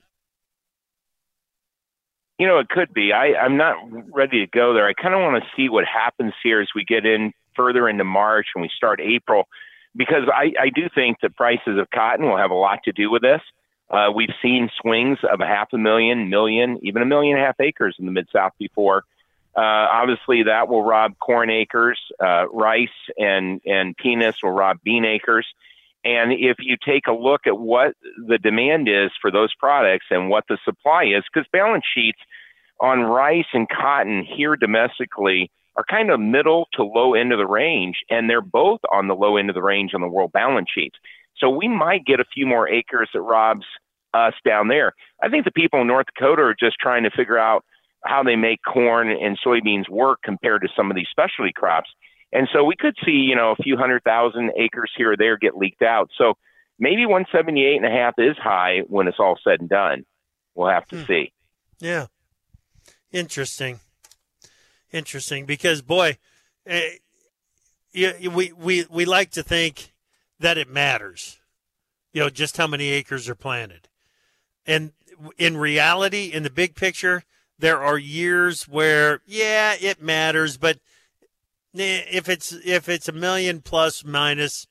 [2.40, 3.14] You know, it could be.
[3.14, 3.78] I, I'm not
[4.14, 4.88] ready to go there.
[4.88, 8.04] I kind of want to see what happens here as we get in further into
[8.04, 9.48] March and we start April,
[9.96, 13.10] because I, I do think the prices of cotton will have a lot to do
[13.10, 13.42] with this.
[13.90, 17.48] Uh, we've seen swings of a half a million, million, even a million and a
[17.48, 19.06] half acres in the Mid South before.
[19.58, 22.00] Uh, obviously, that will rob corn acres.
[22.24, 25.48] Uh, rice and and peanuts will rob bean acres.
[26.04, 27.96] And if you take a look at what
[28.28, 32.20] the demand is for those products and what the supply is, because balance sheets
[32.80, 37.48] on rice and cotton here domestically are kind of middle to low end of the
[37.48, 40.70] range, and they're both on the low end of the range on the world balance
[40.74, 40.96] sheets.
[41.38, 43.66] So we might get a few more acres that robs
[44.14, 44.94] us down there.
[45.22, 47.66] I think the people in North Dakota are just trying to figure out
[48.04, 51.90] how they make corn and soybeans work compared to some of these specialty crops.
[52.32, 55.38] And so we could see, you know, a few hundred thousand acres here or there
[55.38, 56.10] get leaked out.
[56.18, 56.34] So
[56.78, 60.06] maybe 178 and a half is high when it's all said and done.
[60.54, 61.06] We'll have to hmm.
[61.06, 61.32] see.
[61.80, 62.08] Yeah.
[63.12, 63.80] Interesting.
[64.92, 66.18] Interesting because boy,
[66.66, 66.90] eh,
[67.94, 69.94] we we we like to think
[70.40, 71.40] that it matters.
[72.14, 73.90] You know, just how many acres are planted.
[74.66, 74.92] And
[75.38, 77.24] in reality, in the big picture,
[77.60, 80.80] there are years where, yeah, it matters, but
[81.74, 84.68] if it's if it's a million plus minus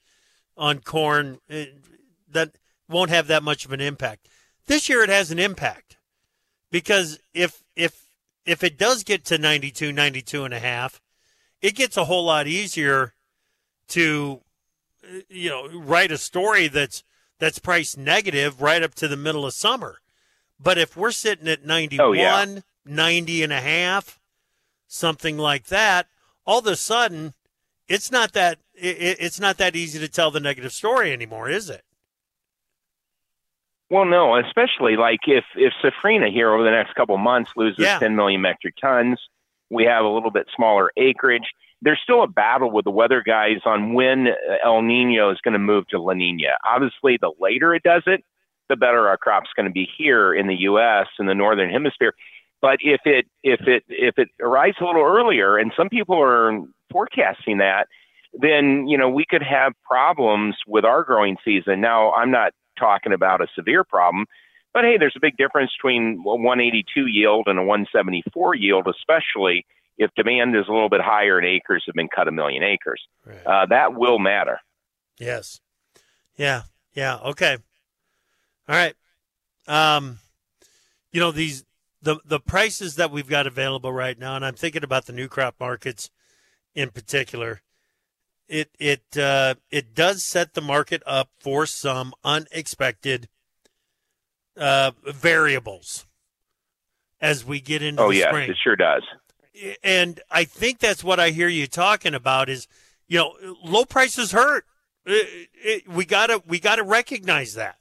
[0.56, 1.96] on corn, it, eh,
[2.30, 4.28] that won't have that much of an impact.
[4.66, 5.96] This year, it has an impact
[6.70, 8.02] because if if
[8.44, 11.00] if it does get to 92, 92 and a half,
[11.60, 13.14] it gets a whole lot easier
[13.88, 14.40] to
[15.04, 17.02] eh, you know write a story that's
[17.38, 19.98] that's priced negative right up to the middle of summer.
[20.58, 22.60] But if we're sitting at 91, oh, yeah.
[22.86, 24.20] 90 and a half,
[24.86, 26.06] something like that,
[26.46, 27.34] all of a sudden,
[27.88, 31.70] it's not that it, it's not that easy to tell the negative story anymore, is
[31.70, 31.82] it?
[33.90, 37.98] Well, no, especially like if if Safrinha here over the next couple months loses yeah.
[37.98, 39.20] 10 million metric tons,
[39.70, 41.44] we have a little bit smaller acreage.
[41.82, 44.28] There's still a battle with the weather guys on when
[44.64, 46.56] El Nino is going to move to La Nina.
[46.64, 48.24] Obviously, the later it does it,
[48.68, 51.06] the better our crop's going to be here in the U.S.
[51.20, 52.14] in the northern hemisphere.
[52.60, 56.60] But if it if it if it arrives a little earlier, and some people are
[56.90, 57.86] forecasting that,
[58.32, 61.80] then you know we could have problems with our growing season.
[61.80, 64.26] Now, I'm not talking about a severe problem,
[64.72, 69.64] but hey, there's a big difference between a 182 yield and a 174 yield, especially
[69.98, 73.02] if demand is a little bit higher and acres have been cut a million acres.
[73.24, 73.46] Right.
[73.46, 74.60] Uh, that will matter.
[75.18, 75.60] Yes.
[76.36, 76.62] Yeah.
[76.94, 77.18] Yeah.
[77.24, 77.56] Okay.
[78.68, 78.94] All right.
[79.66, 80.18] Um,
[81.12, 81.64] you know these
[82.06, 85.26] the the prices that we've got available right now, and I'm thinking about the new
[85.26, 86.08] crop markets
[86.72, 87.62] in particular.
[88.48, 93.28] It it uh, it does set the market up for some unexpected
[94.56, 96.06] uh, variables
[97.20, 98.50] as we get into oh, the yes, spring.
[98.50, 99.02] it sure does.
[99.82, 102.68] And I think that's what I hear you talking about is,
[103.08, 104.64] you know, low prices hurt.
[105.04, 107.78] It, it, we gotta we gotta recognize that.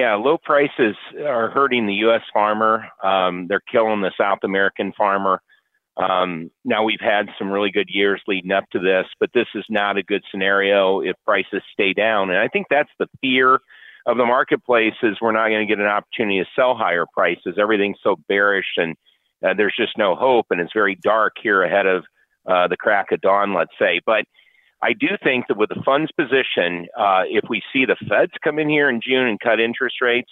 [0.00, 2.22] Yeah, low prices are hurting the U.S.
[2.32, 2.86] farmer.
[3.04, 5.42] Um, they're killing the South American farmer.
[5.98, 9.66] Um, now we've had some really good years leading up to this, but this is
[9.68, 12.30] not a good scenario if prices stay down.
[12.30, 13.60] And I think that's the fear
[14.06, 17.58] of the marketplace is we're not going to get an opportunity to sell higher prices.
[17.60, 18.96] Everything's so bearish and
[19.44, 22.04] uh, there's just no hope, and it's very dark here ahead of
[22.50, 24.00] uh, the crack of dawn, let's say.
[24.06, 24.24] But
[24.82, 28.58] I do think that with the funds position, uh, if we see the Feds come
[28.58, 30.30] in here in June and cut interest rates,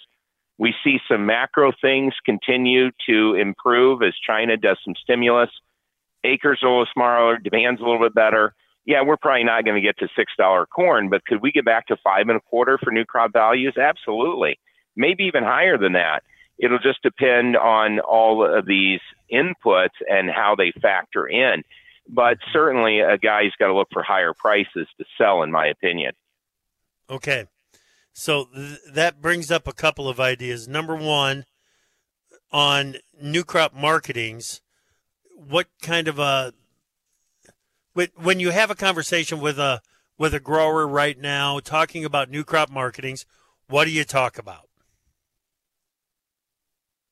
[0.57, 5.49] we see some macro things continue to improve as China does some stimulus.
[6.23, 8.53] Acres a little smaller, demand's a little bit better.
[8.85, 11.63] Yeah, we're probably not going to get to six dollar corn, but could we get
[11.63, 13.75] back to five and a quarter for new crop values?
[13.77, 14.59] Absolutely,
[14.95, 16.23] maybe even higher than that.
[16.57, 18.99] It'll just depend on all of these
[19.31, 21.63] inputs and how they factor in.
[22.11, 26.13] But certainly, a guy's got to look for higher prices to sell, in my opinion.
[27.09, 27.45] Okay.
[28.13, 30.67] So th- that brings up a couple of ideas.
[30.67, 31.45] Number one,
[32.51, 34.61] on new crop marketings,
[35.35, 36.53] what kind of a
[38.15, 39.81] when you have a conversation with a
[40.17, 43.25] with a grower right now talking about new crop marketings,
[43.67, 44.68] what do you talk about?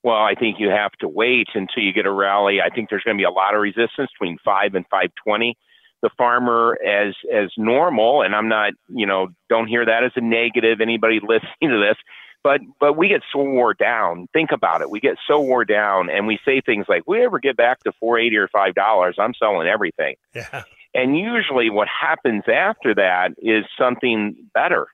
[0.08, 2.62] Well, I think you have to wait until you get a rally.
[2.62, 5.58] I think there's going to be a lot of resistance between five and five twenty.
[6.02, 10.22] The farmer, as as normal, and I'm not, you know, don't hear that as a
[10.22, 10.80] negative.
[10.80, 11.98] Anybody listening to this,
[12.42, 14.30] but but we get so wore down.
[14.32, 14.90] Think about it.
[14.90, 17.92] We get so wore down, and we say things like, "We ever get back to
[18.00, 20.64] four eighty or five dollars, I'm selling everything." Yeah.
[20.94, 24.88] And usually, what happens after that is something better.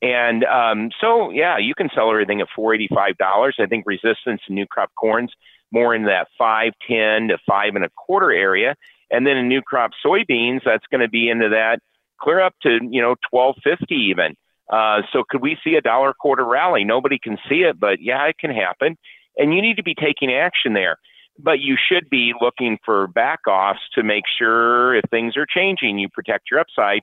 [0.00, 3.56] And um, so, yeah, you can sell everything at four eighty-five dollars.
[3.58, 5.32] I think resistance in new crop corns
[5.72, 8.76] more in that five ten to five and a quarter area,
[9.10, 11.80] and then in new crop soybeans, that's going to be into that
[12.20, 14.36] clear up to you know twelve fifty even.
[14.70, 16.84] Uh, so could we see a dollar quarter rally?
[16.84, 18.96] Nobody can see it, but yeah, it can happen.
[19.36, 20.96] And you need to be taking action there.
[21.40, 25.98] But you should be looking for back offs to make sure if things are changing,
[25.98, 27.02] you protect your upside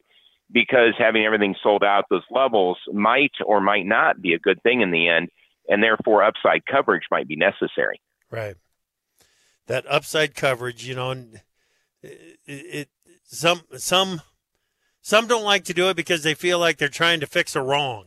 [0.51, 4.81] because having everything sold out those levels might or might not be a good thing
[4.81, 5.29] in the end.
[5.67, 7.99] And therefore, upside coverage might be necessary.
[8.29, 8.55] Right.
[9.67, 11.11] That upside coverage, you know,
[12.03, 12.89] it, it
[13.23, 14.21] some some
[15.01, 17.61] some don't like to do it because they feel like they're trying to fix a
[17.61, 18.05] wrong,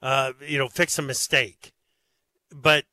[0.00, 1.72] uh, you know, fix a mistake.
[2.52, 2.84] But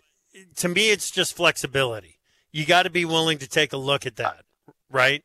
[0.57, 2.19] to me, it's just flexibility.
[2.51, 4.45] You got to be willing to take a look at that,
[4.89, 5.23] right?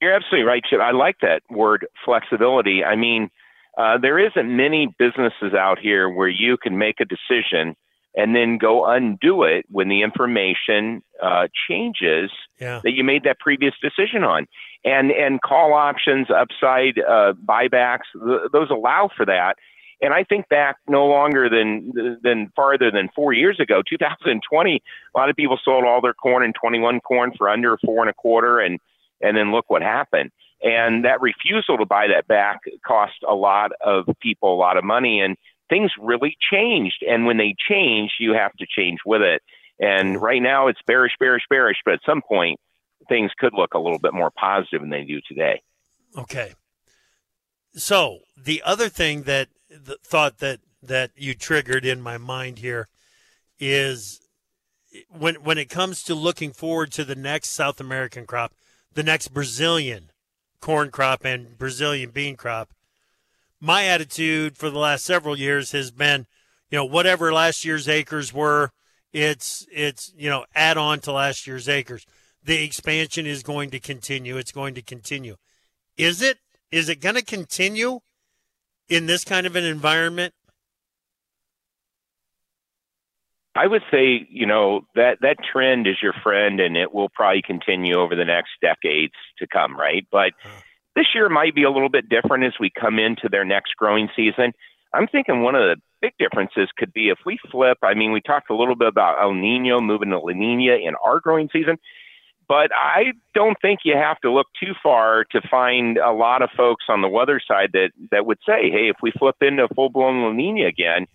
[0.00, 0.80] You're absolutely right, Chip.
[0.80, 2.84] I like that word flexibility.
[2.84, 3.30] I mean,
[3.76, 7.76] uh, there isn't many businesses out here where you can make a decision
[8.14, 12.30] and then go undo it when the information uh, changes
[12.60, 12.80] yeah.
[12.82, 14.46] that you made that previous decision on
[14.84, 19.54] and and call options, upside uh, buybacks, th- those allow for that.
[20.00, 24.82] And I think back no longer than than farther than four years ago, 2020.
[25.14, 28.10] A lot of people sold all their corn and 21 corn for under four and
[28.10, 28.78] a quarter, and
[29.20, 30.30] and then look what happened.
[30.62, 34.84] And that refusal to buy that back cost a lot of people a lot of
[34.84, 35.36] money, and
[35.68, 37.04] things really changed.
[37.08, 39.42] And when they change, you have to change with it.
[39.78, 42.58] And right now it's bearish, bearish, bearish, but at some point
[43.08, 45.62] things could look a little bit more positive than they do today.
[46.16, 46.54] Okay.
[47.74, 52.88] So the other thing that the thought that that you triggered in my mind here
[53.58, 54.20] is
[55.08, 58.52] when when it comes to looking forward to the next South American crop,
[58.94, 60.10] the next Brazilian
[60.60, 62.72] corn crop and Brazilian bean crop.
[63.60, 66.26] My attitude for the last several years has been,
[66.70, 68.70] you know, whatever last year's acres were,
[69.12, 72.04] it's it's you know add on to last year's acres
[72.48, 74.38] the expansion is going to continue.
[74.38, 75.36] It's going to continue.
[75.96, 76.38] Is it?
[76.72, 78.00] Is it going to continue
[78.88, 80.32] in this kind of an environment?
[83.54, 87.42] I would say, you know, that that trend is your friend and it will probably
[87.42, 90.06] continue over the next decades to come, right?
[90.12, 90.32] But
[90.94, 94.08] this year might be a little bit different as we come into their next growing
[94.14, 94.52] season.
[94.94, 97.78] I'm thinking one of the big differences could be if we flip.
[97.82, 100.94] I mean, we talked a little bit about El Nino moving to La Nina in
[101.04, 101.78] our growing season,
[102.48, 106.50] but I don't think you have to look too far to find a lot of
[106.56, 109.90] folks on the weather side that that would say, "Hey, if we flip into full
[109.90, 111.06] blown La Nina again."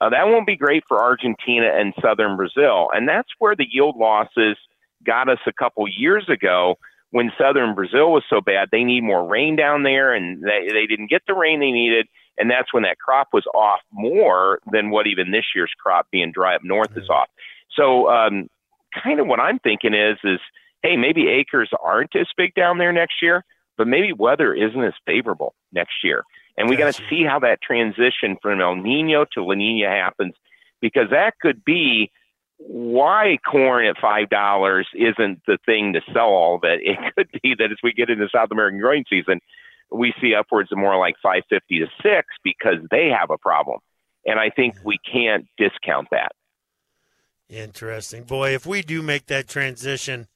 [0.00, 2.88] Uh, that won't be great for Argentina and southern Brazil.
[2.92, 4.56] And that's where the yield losses
[5.04, 6.76] got us a couple years ago
[7.10, 8.68] when southern Brazil was so bad.
[8.72, 12.06] They need more rain down there, and they, they didn't get the rain they needed.
[12.36, 16.32] And that's when that crop was off more than what even this year's crop being
[16.32, 17.28] dry up north is off.
[17.76, 18.48] So, um,
[19.02, 20.40] kind of what I'm thinking is, is
[20.82, 23.44] hey, maybe acres aren't as big down there next year,
[23.78, 26.24] but maybe weather isn't as favorable next year.
[26.56, 30.34] And we got to see how that transition from El Nino to La Nina happens
[30.80, 32.10] because that could be
[32.58, 36.80] why corn at five dollars isn't the thing to sell all of it.
[36.82, 39.40] It could be that as we get into South American growing season,
[39.90, 43.80] we see upwards of more like five fifty to six because they have a problem.
[44.26, 46.32] And I think we can't discount that.
[47.48, 48.24] Interesting.
[48.24, 50.28] Boy, if we do make that transition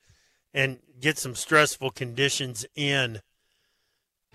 [0.52, 3.20] and get some stressful conditions in,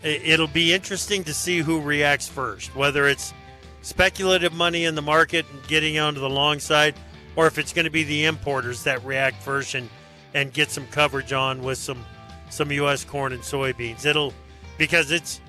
[0.01, 3.33] it'll be interesting to see who reacts first, whether it's
[3.81, 6.95] speculative money in the market and getting onto the long side,
[7.35, 9.89] or if it's going to be the importers that react first and,
[10.33, 12.03] and get some coverage on with some
[12.49, 13.03] some U.S.
[13.03, 14.05] corn and soybeans.
[14.05, 14.33] It'll
[14.77, 15.41] because it's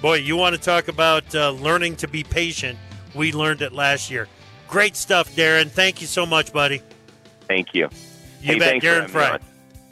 [0.00, 2.78] boy, you want to talk about uh, learning to be patient.
[3.14, 4.28] We learned it last year.
[4.66, 5.68] Great stuff, Darren.
[5.68, 6.82] Thank you so much, buddy.
[7.46, 7.88] Thank you.
[8.40, 9.38] You Hey, bet, Darren Frye.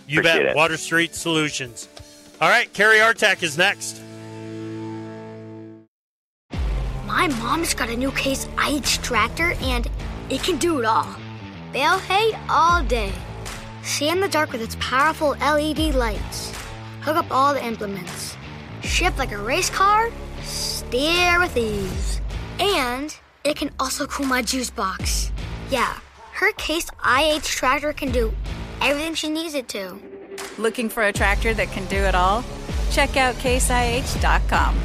[0.07, 0.47] You bet.
[0.47, 0.57] it.
[0.57, 1.88] Water Street Solutions.
[2.39, 4.03] All right, Cary Artac is next.
[7.07, 9.89] My mom's got a new Case IH tractor and
[10.28, 11.16] it can do it all.
[11.72, 13.11] Bale hay all day.
[13.82, 16.53] See in the dark with its powerful LED lights.
[17.01, 18.37] Hook up all the implements.
[18.82, 20.11] Shift like a race car.
[20.43, 22.20] Steer with ease.
[22.61, 25.32] And it can also cool my juice box.
[25.70, 25.99] Yeah,
[26.32, 28.34] her Case IH tractor can do
[28.82, 29.99] everything she needs it to.
[30.59, 32.45] Looking for a tractor that can do it all?
[32.91, 34.80] Check out caseih.com.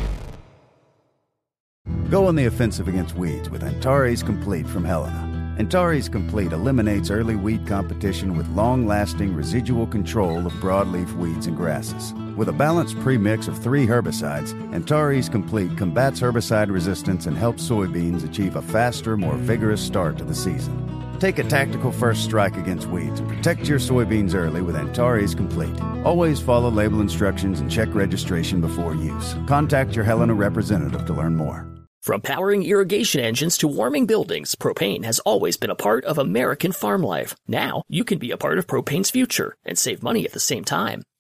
[2.10, 5.56] Go on the offensive against weeds with Antares Complete from Helena.
[5.58, 11.56] Antares Complete eliminates early weed competition with long lasting residual control of broadleaf weeds and
[11.56, 12.14] grasses.
[12.36, 18.26] With a balanced premix of three herbicides, Antares Complete combats herbicide resistance and helps soybeans
[18.26, 20.76] achieve a faster, more vigorous start to the season.
[21.22, 25.80] Take a tactical first strike against weeds and protect your soybeans early with Antares Complete.
[26.04, 29.36] Always follow label instructions and check registration before use.
[29.46, 31.72] Contact your Helena representative to learn more.
[32.02, 36.72] From powering irrigation engines to warming buildings, propane has always been a part of American
[36.72, 37.36] farm life.
[37.48, 40.64] Now, you can be a part of propane's future and save money at the same
[40.64, 41.04] time.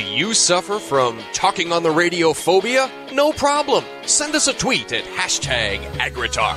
[0.00, 2.90] Do you suffer from talking on the radio phobia?
[3.12, 3.84] No problem.
[4.06, 6.56] Send us a tweet at hashtag AgriTalk.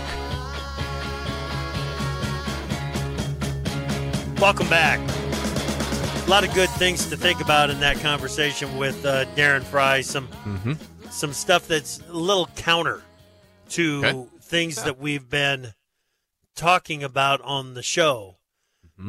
[4.39, 4.97] Welcome back.
[6.25, 9.99] A lot of good things to think about in that conversation with uh, Darren Frye.
[9.99, 10.29] Some
[11.11, 13.01] some stuff that's a little counter
[13.71, 14.27] to Okay.
[14.39, 15.73] things that we've been
[16.55, 18.37] talking about on the show.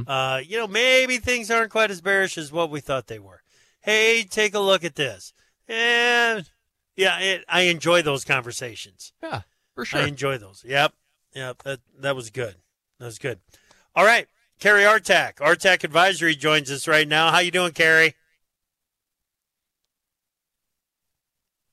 [0.08, 3.42] Uh, you know, maybe things aren't quite as bearish as what we thought they were.
[3.84, 5.34] Hey, take a look at this.
[5.68, 6.48] And
[6.96, 9.12] yeah, it, I enjoy those conversations.
[9.22, 9.42] Yeah,
[9.74, 10.00] for sure.
[10.00, 10.64] I enjoy those.
[10.66, 10.94] Yep.
[11.34, 11.62] Yep.
[11.64, 12.56] That that was good.
[12.98, 13.40] That was good.
[13.94, 14.26] All right.
[14.58, 15.34] Cary Artac.
[15.34, 17.30] Artac Advisory joins us right now.
[17.30, 18.14] How you doing, Cary?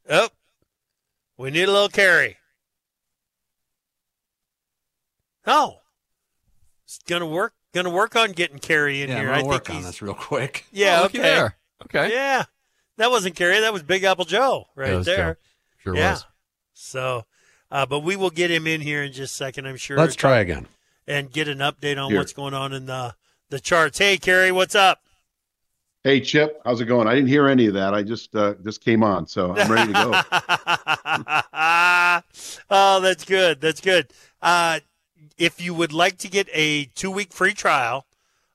[0.09, 0.27] Oh.
[1.37, 2.37] We need a little Cary.
[5.47, 5.77] Oh.
[6.85, 9.29] It's gonna work gonna work on getting Cary in Yeah, here.
[9.29, 10.65] I'm I think work on this real quick.
[10.73, 11.47] Yeah, Oh, okay.
[11.81, 12.05] Looky there.
[12.05, 12.13] Okay.
[12.13, 12.43] Yeah.
[12.97, 15.33] That wasn't Cary, that was Big Apple Joe right That was there.
[15.33, 15.39] Joe.
[15.83, 16.11] Sure yeah.
[16.11, 16.25] was.
[16.73, 17.25] So
[17.71, 19.97] uh, but we will get him in here in just a second, I'm sure.
[19.97, 20.67] Let's try again.
[21.07, 22.19] and get an update on Here.
[22.19, 23.15] what's going on in the
[23.49, 23.97] the charts.
[23.97, 24.99] Hey, Cary, what's up?
[26.03, 27.07] Hey Chip, how's it going?
[27.07, 27.93] I didn't hear any of that.
[27.93, 30.11] I just uh, just came on, so I'm ready to go.
[32.71, 33.61] oh, that's good.
[33.61, 34.11] That's good.
[34.41, 34.79] Uh,
[35.37, 38.07] if you would like to get a two week free trial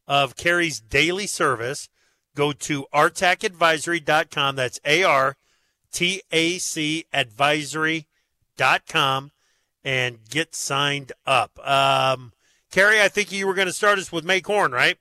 [0.08, 1.88] of Cary's daily service,
[2.36, 4.54] go to artacadvisory.com.
[4.54, 5.36] That's A R
[5.92, 9.32] T A C advisory.com
[9.82, 11.58] and get signed up.
[11.66, 12.32] Um,
[12.70, 14.98] Cary, I think you were going to start us with May corn, right?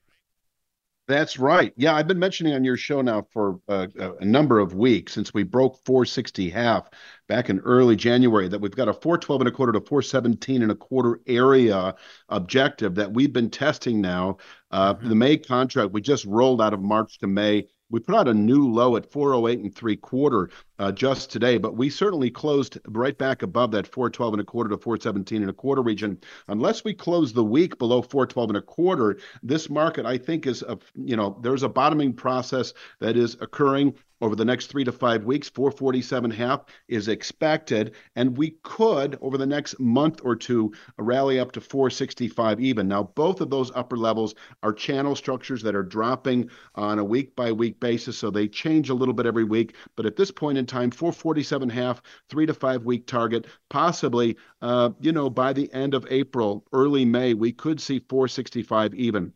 [1.08, 1.72] That's right.
[1.78, 5.34] Yeah, I've been mentioning on your show now for uh, a number of weeks since
[5.36, 6.90] we broke 460 half
[7.28, 10.72] back in early January that we've got a 412 and a quarter to 417 and
[10.72, 11.94] a quarter area
[12.30, 14.38] objective that we've been testing now.
[14.72, 15.10] Uh, mm-hmm.
[15.10, 18.34] The May contract we just rolled out of March to May we put out a
[18.34, 20.50] new low at 408 and three quarter
[20.80, 24.70] uh, just today, but we certainly closed right back above that 412 and a quarter
[24.70, 26.18] to 417 and a quarter region.
[26.48, 30.62] Unless we close the week below 412 and a quarter, this market I think is
[30.64, 34.92] a you know there's a bottoming process that is occurring over the next three to
[34.92, 35.50] five weeks.
[35.50, 41.52] 447 half is expected, and we could over the next month or two rally up
[41.54, 42.88] to 465 even.
[42.88, 47.36] Now, both of those upper levels are channel structures that are dropping on a week
[47.36, 49.76] by week basis, so they change a little bit every week.
[49.96, 54.92] But at this point in time, 447 half, three to five week target, possibly, uh,
[55.00, 59.34] you know, by the end of April, early May, we could see 465 even.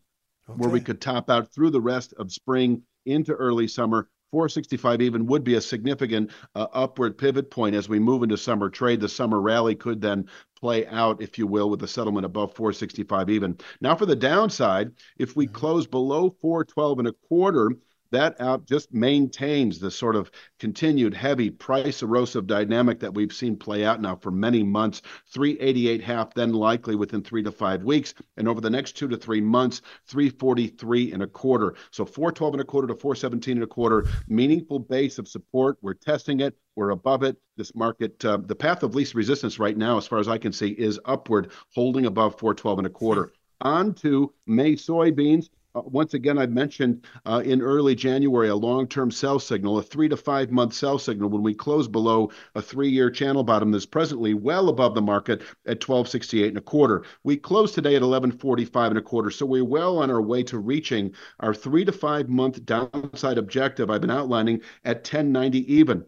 [0.50, 0.58] Okay.
[0.58, 5.26] Where we could top out through the rest of spring into early summer 465 even
[5.26, 9.00] would be a significant uh, upward pivot point as we move into summer trade.
[9.00, 10.28] The summer rally could then
[10.60, 13.58] play out, if you will, with the settlement above 465 even.
[13.82, 15.56] Now, for the downside, if we mm-hmm.
[15.56, 17.72] close below 412 and a quarter,
[18.12, 23.56] that out just maintains the sort of continued heavy price erosive dynamic that we've seen
[23.56, 25.02] play out now for many months.
[25.34, 28.14] 388 half then likely within three to five weeks.
[28.38, 31.76] And over the next two to three months 343 and a quarter.
[31.92, 35.78] So 412 and a quarter to 417 and a quarter meaningful base of support.
[35.82, 36.58] We're testing it.
[36.76, 37.38] We're above it.
[37.58, 40.54] This market uh, the path of least resistance right now as far as i can
[40.54, 43.32] see is upward holding above 412 and a quarter.
[43.62, 49.12] On to may soybeans once again, I mentioned uh, in early January a long term
[49.12, 52.90] sell signal, a three to five month sell signal when we close below a three
[52.90, 57.04] year channel bottom that's presently well above the market at 1268 and a quarter.
[57.24, 59.30] We closed today at 1145 and a quarter.
[59.30, 63.90] So we're well on our way to reaching our three to five month downside objective
[63.90, 66.06] I've been outlining at 1090 even.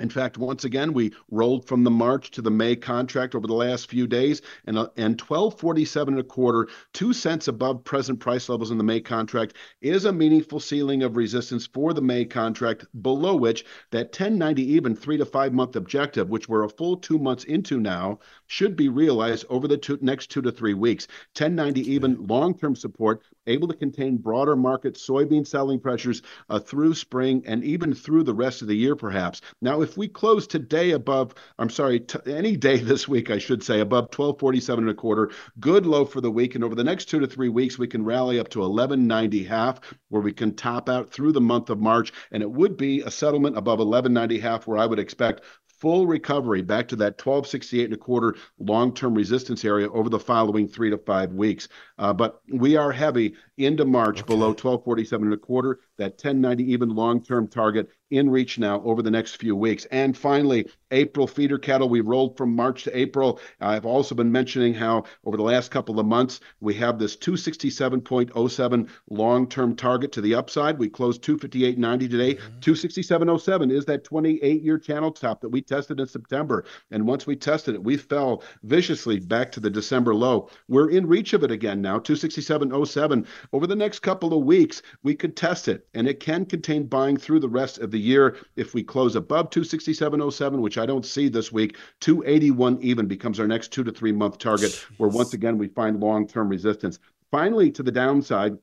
[0.00, 3.54] In fact, once again, we rolled from the March to the May contract over the
[3.54, 8.48] last few days, and uh, and 1247 and a quarter, two cents above present price
[8.48, 12.86] levels in the May contract, is a meaningful ceiling of resistance for the May contract,
[13.02, 17.16] below which that 1090 even three to five month objective, which we're a full two
[17.16, 18.18] months into now,
[18.48, 21.06] should be realized over the two, next two to three weeks.
[21.38, 26.20] 1090 even long term support, able to contain broader market soybean selling pressures
[26.50, 29.40] uh, through spring and even through the rest of the year, perhaps.
[29.62, 33.62] Now, if we close today above, I'm sorry, t- any day this week, I should
[33.62, 35.30] say, above 1247 and a quarter,
[35.60, 36.54] good low for the week.
[36.54, 39.80] And over the next two to three weeks, we can rally up to 1190 half,
[40.08, 42.12] where we can top out through the month of March.
[42.32, 45.42] And it would be a settlement above 1190 half, where I would expect
[45.84, 50.66] full recovery back to that 1268 and a quarter long-term resistance area over the following
[50.66, 51.68] three to five weeks.
[51.98, 54.26] Uh, but we are heavy into March okay.
[54.26, 59.10] below 1247 and a quarter, that 1090 even long-term target in reach now over the
[59.10, 59.86] next few weeks.
[59.86, 63.40] And finally, April feeder cattle, we rolled from March to April.
[63.60, 68.88] I've also been mentioning how over the last couple of months, we have this 267.07
[69.10, 70.78] long-term target to the upside.
[70.78, 72.34] We closed 258.90 today.
[72.34, 72.58] Mm-hmm.
[72.60, 76.64] 267.07 is that 28-year channel top that we tested in September.
[76.90, 80.48] And once we tested it, we fell viciously back to the December low.
[80.68, 83.26] We're in reach of it again now, 267.07.
[83.52, 87.16] Over the next couple of weeks, we could test it, and it can contain buying
[87.16, 88.36] through the rest of the year.
[88.56, 93.46] If we close above 267.07, which I don't see this week, 281 even becomes our
[93.46, 96.98] next two to three month target, where once again we find long term resistance.
[97.30, 98.56] Finally, to the downside,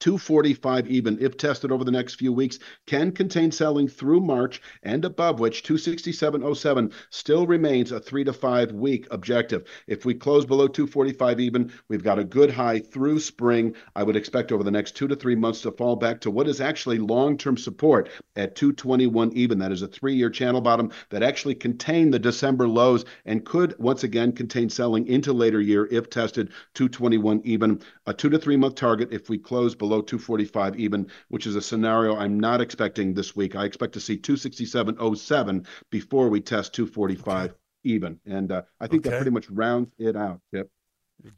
[0.00, 5.04] 245 even if tested over the next few weeks can contain selling through March and
[5.04, 9.64] above which 267.07 still remains a 3 to 5 week objective.
[9.86, 13.74] If we close below 245 even, we've got a good high through spring.
[13.94, 16.46] I would expect over the next 2 to 3 months to fall back to what
[16.46, 19.58] is actually long-term support at 221 even.
[19.58, 24.04] That is a 3-year channel bottom that actually contained the December lows and could once
[24.04, 27.80] again contain selling into later year if tested 221 even.
[28.06, 31.54] A 2 to 3 month target if we close below below 245 even, which is
[31.54, 33.54] a scenario I'm not expecting this week.
[33.54, 37.54] I expect to see 267.07 before we test 245 okay.
[37.84, 38.18] even.
[38.26, 39.10] And uh, I think okay.
[39.10, 40.70] that pretty much rounds it out, Chip.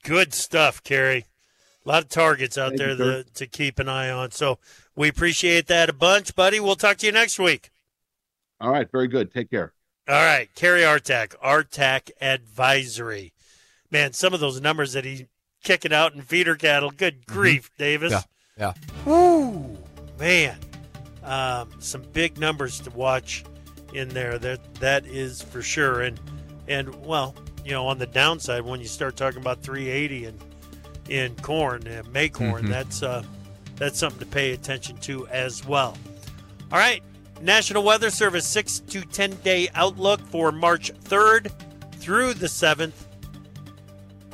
[0.02, 1.26] Good stuff, Cary.
[1.84, 4.30] A lot of targets out Thank there to, to keep an eye on.
[4.30, 4.58] So
[4.96, 6.58] we appreciate that a bunch, buddy.
[6.58, 7.70] We'll talk to you next week.
[8.60, 8.90] All right.
[8.90, 9.32] Very good.
[9.32, 9.72] Take care.
[10.08, 10.48] All right.
[10.54, 13.32] Cary Artac, Artac Advisory.
[13.90, 15.28] Man, some of those numbers that he
[15.62, 16.90] kicking out in feeder cattle.
[16.90, 18.12] Good grief, Davis.
[18.12, 18.22] Yeah.
[18.58, 18.72] Yeah.
[19.04, 19.76] Woo,
[20.18, 20.56] man.
[21.24, 23.44] Um, some big numbers to watch
[23.92, 24.38] in there.
[24.38, 26.00] That that is for sure.
[26.02, 26.18] And
[26.66, 27.34] and well,
[27.64, 30.38] you know, on the downside, when you start talking about 380 and
[31.08, 32.68] in corn and May corn, Mhm.
[32.70, 33.22] that's uh,
[33.76, 35.96] that's something to pay attention to as well.
[36.72, 37.02] All right,
[37.40, 41.50] National Weather Service six to ten day outlook for March 3rd
[41.92, 43.06] through the 7th.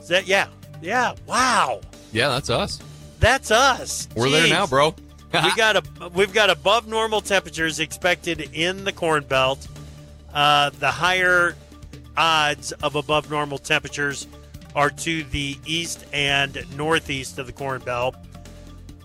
[0.01, 0.47] Is that yeah,
[0.83, 1.15] yeah?
[1.27, 1.81] Wow,
[2.13, 2.79] Yeah, that's us.
[3.25, 4.07] That's us.
[4.15, 4.95] We're there now, bro.
[5.43, 5.83] we got a
[6.15, 9.67] we've got above normal temperatures expected in the corn belt.
[10.33, 11.57] Uh, the higher
[12.17, 14.27] odds of above normal temperatures
[14.77, 18.15] are to the east and northeast of the corn belt,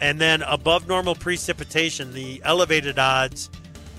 [0.01, 2.13] and then above normal precipitation.
[2.13, 3.49] The elevated odds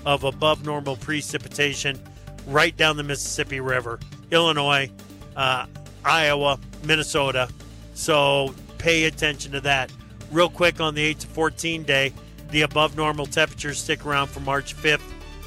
[0.05, 1.99] of above normal precipitation
[2.47, 3.99] right down the Mississippi River,
[4.29, 4.89] Illinois,
[5.35, 5.65] uh,
[6.05, 7.49] Iowa, Minnesota.
[7.93, 9.91] So pay attention to that.
[10.31, 12.13] Real quick on the 8 to 14 day,
[12.51, 15.01] the above normal temperatures stick around from March 5th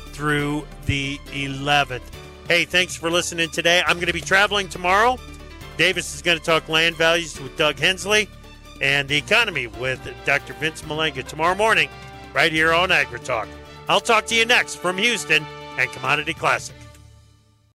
[0.08, 2.02] through the 11th.
[2.48, 3.82] Hey, thanks for listening today.
[3.86, 5.18] I'm going to be traveling tomorrow.
[5.78, 8.28] Davis is going to talk land values with Doug Hensley
[8.82, 10.52] and the economy with Dr.
[10.54, 11.88] Vince Malanga tomorrow morning,
[12.34, 13.48] right here on AgriTalk.
[13.88, 15.44] I'll talk to you next from Houston
[15.78, 16.76] and Commodity Classic.